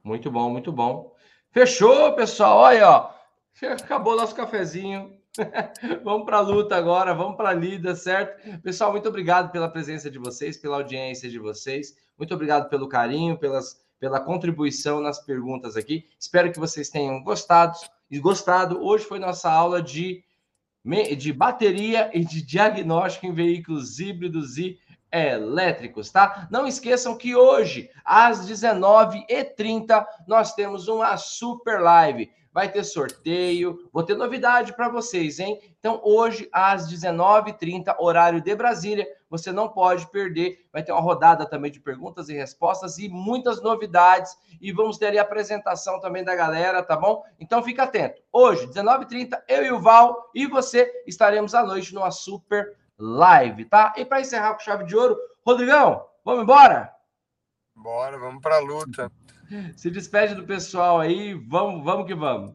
[0.04, 1.14] Muito bom, muito bom.
[1.50, 2.58] Fechou, pessoal.
[2.58, 3.14] Olha, ó.
[3.72, 5.21] Acabou nosso cafezinho.
[6.04, 8.60] vamos para a luta agora, vamos para a lida, certo?
[8.60, 11.96] Pessoal, muito obrigado pela presença de vocês, pela audiência de vocês.
[12.18, 16.08] Muito obrigado pelo carinho, pelas pela contribuição nas perguntas aqui.
[16.18, 17.78] Espero que vocês tenham gostado
[18.20, 18.84] gostado.
[18.84, 20.24] Hoje foi nossa aula de,
[21.16, 24.76] de bateria e de diagnóstico em veículos híbridos e
[25.12, 26.48] elétricos, tá?
[26.50, 34.02] Não esqueçam que hoje, às 19h30, nós temos uma super live vai ter sorteio, vou
[34.02, 35.58] ter novidade para vocês, hein?
[35.78, 40.66] Então, hoje, às 19h30, horário de Brasília, você não pode perder.
[40.72, 44.36] Vai ter uma rodada também de perguntas e respostas e muitas novidades.
[44.60, 47.24] E vamos ter ali a apresentação também da galera, tá bom?
[47.40, 48.20] Então, fica atento.
[48.30, 53.94] Hoje, 19h30, eu e o Val e você estaremos à noite numa super live, tá?
[53.96, 56.92] E para encerrar com chave de ouro, Rodrigão, vamos embora?
[57.74, 59.10] Bora, vamos para a luta.
[59.76, 62.54] Se despede do pessoal aí, vamos, vamos que vamos.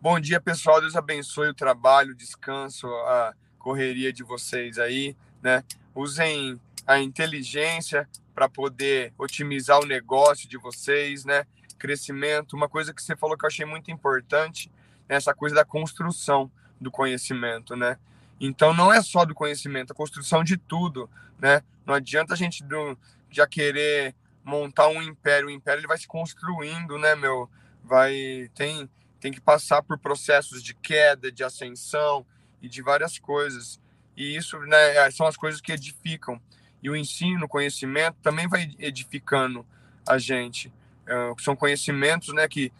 [0.00, 0.80] Bom dia, pessoal.
[0.80, 5.64] Deus abençoe o trabalho, o descanso, a correria de vocês aí, né?
[5.92, 11.44] Usem a inteligência para poder otimizar o negócio de vocês, né?
[11.78, 12.54] Crescimento.
[12.54, 14.70] Uma coisa que você falou que eu achei muito importante,
[15.08, 16.48] é essa coisa da construção
[16.80, 17.98] do conhecimento, né?
[18.38, 21.10] Então não é só do conhecimento, a construção de tudo,
[21.40, 21.62] né?
[21.84, 22.96] Não adianta a gente do,
[23.30, 24.14] já querer
[24.46, 25.48] montar um império.
[25.48, 27.50] O império ele vai se construindo, né, meu?
[27.82, 28.88] Vai tem
[29.18, 32.24] tem que passar por processos de queda, de ascensão
[32.62, 33.80] e de várias coisas.
[34.16, 36.40] E isso, né, é, são as coisas que edificam.
[36.82, 39.66] E o ensino, o conhecimento também vai edificando
[40.06, 40.68] a gente.
[40.68, 42.72] Uh, são conhecimentos, né, que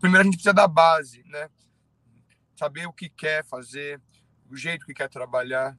[0.00, 1.48] primeiro a gente precisa da base, né?
[2.56, 4.00] Saber o que quer fazer,
[4.50, 5.76] o jeito que quer trabalhar.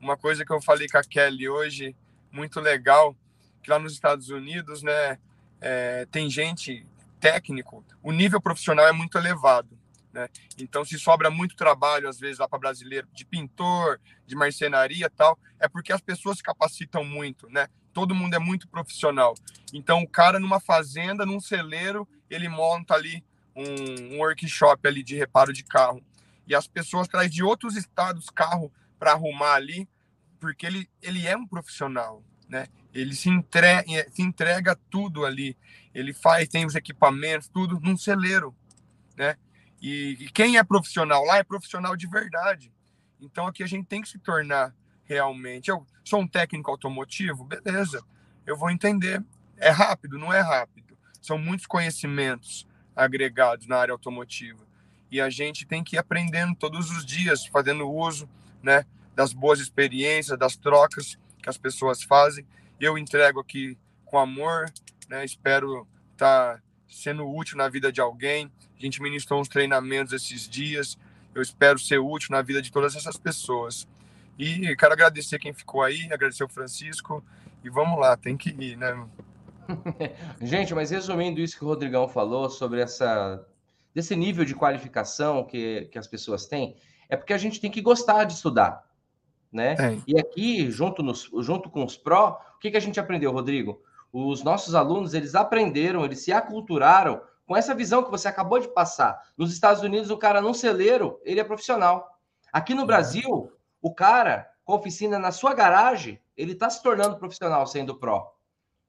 [0.00, 1.96] Uma coisa que eu falei com a Kelly hoje,
[2.30, 3.16] muito legal,
[3.64, 5.18] que lá nos Estados Unidos, né,
[5.60, 6.86] é, tem gente
[7.18, 9.78] técnico, o nível profissional é muito elevado.
[10.12, 10.28] Né?
[10.58, 15.38] Então, se sobra muito trabalho, às vezes, lá para brasileiro, de pintor, de marcenaria tal,
[15.58, 17.66] é porque as pessoas se capacitam muito, né?
[17.92, 19.34] Todo mundo é muito profissional.
[19.72, 23.24] Então, o cara numa fazenda, num celeiro, ele monta ali
[23.56, 26.00] um, um workshop ali de reparo de carro.
[26.46, 29.88] E as pessoas trazem de outros estados carro para arrumar ali,
[30.38, 32.68] porque ele, ele é um profissional, né?
[32.94, 35.56] Ele se entrega, se entrega tudo ali.
[35.92, 38.54] Ele faz, tem os equipamentos, tudo num celeiro,
[39.16, 39.36] né?
[39.82, 42.72] E, e quem é profissional lá é profissional de verdade.
[43.20, 44.74] Então aqui a gente tem que se tornar
[45.04, 45.70] realmente.
[45.70, 48.02] Eu sou um técnico automotivo, beleza?
[48.46, 49.22] Eu vou entender.
[49.56, 50.96] É rápido, não é rápido.
[51.20, 54.64] São muitos conhecimentos agregados na área automotiva.
[55.10, 58.28] E a gente tem que ir aprendendo todos os dias, fazendo uso,
[58.62, 58.84] né,
[59.14, 62.46] das boas experiências, das trocas que as pessoas fazem
[62.84, 64.72] eu entrego aqui com amor,
[65.08, 65.24] né?
[65.24, 68.50] Espero estar tá sendo útil na vida de alguém.
[68.78, 70.98] A gente ministrou uns treinamentos esses dias.
[71.34, 73.88] Eu espero ser útil na vida de todas essas pessoas.
[74.38, 77.24] E quero agradecer quem ficou aí, agradecer o Francisco.
[77.62, 79.06] E vamos lá, tem que ir, né?
[80.40, 83.44] gente, mas resumindo isso que o Rodrigão falou sobre essa
[83.94, 86.76] desse nível de qualificação que, que as pessoas têm,
[87.08, 88.84] é porque a gente tem que gostar de estudar,
[89.54, 89.76] né?
[89.78, 89.98] É.
[90.06, 93.80] E aqui, junto, nos, junto com os pró, o que, que a gente aprendeu, Rodrigo?
[94.12, 98.68] Os nossos alunos, eles aprenderam, eles se aculturaram com essa visão que você acabou de
[98.68, 99.20] passar.
[99.36, 102.08] Nos Estados Unidos, o cara não celeiro, ele é profissional.
[102.52, 102.86] Aqui no uhum.
[102.86, 108.32] Brasil, o cara com oficina na sua garagem, ele está se tornando profissional sendo pró.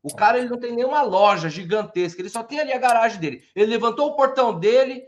[0.02, 3.44] O cara ele não tem nenhuma loja gigantesca, ele só tem ali a garagem dele.
[3.56, 5.04] Ele levantou o portão dele,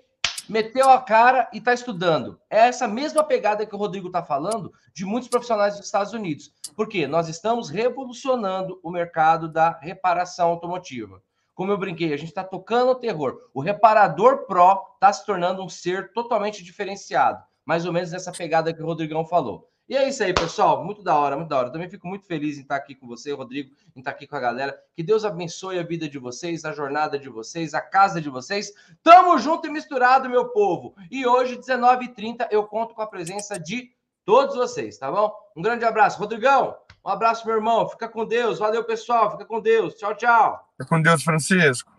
[0.49, 2.39] meteu a cara e está estudando.
[2.49, 6.51] É essa mesma pegada que o Rodrigo está falando de muitos profissionais dos Estados Unidos.
[6.75, 11.21] Porque nós estamos revolucionando o mercado da reparação automotiva.
[11.53, 13.49] Como eu brinquei, a gente está tocando o terror.
[13.53, 17.43] O reparador Pro está se tornando um ser totalmente diferenciado.
[17.65, 19.67] Mais ou menos nessa pegada que o Rodrigão falou.
[19.89, 20.83] E é isso aí, pessoal.
[20.83, 21.71] Muito da hora, muito da hora.
[21.71, 24.39] também fico muito feliz em estar aqui com você, Rodrigo, em estar aqui com a
[24.39, 24.77] galera.
[24.93, 28.73] Que Deus abençoe a vida de vocês, a jornada de vocês, a casa de vocês.
[29.01, 30.93] Tamo junto e misturado, meu povo.
[31.09, 33.91] E hoje, 19h30, eu conto com a presença de
[34.25, 35.33] todos vocês, tá bom?
[35.55, 36.19] Um grande abraço.
[36.19, 36.75] Rodrigão,
[37.05, 37.87] um abraço, meu irmão.
[37.87, 38.59] Fica com Deus.
[38.59, 39.31] Valeu, pessoal.
[39.31, 39.93] Fica com Deus.
[39.95, 40.67] Tchau, tchau.
[40.73, 41.96] Fica com Deus, Francisco.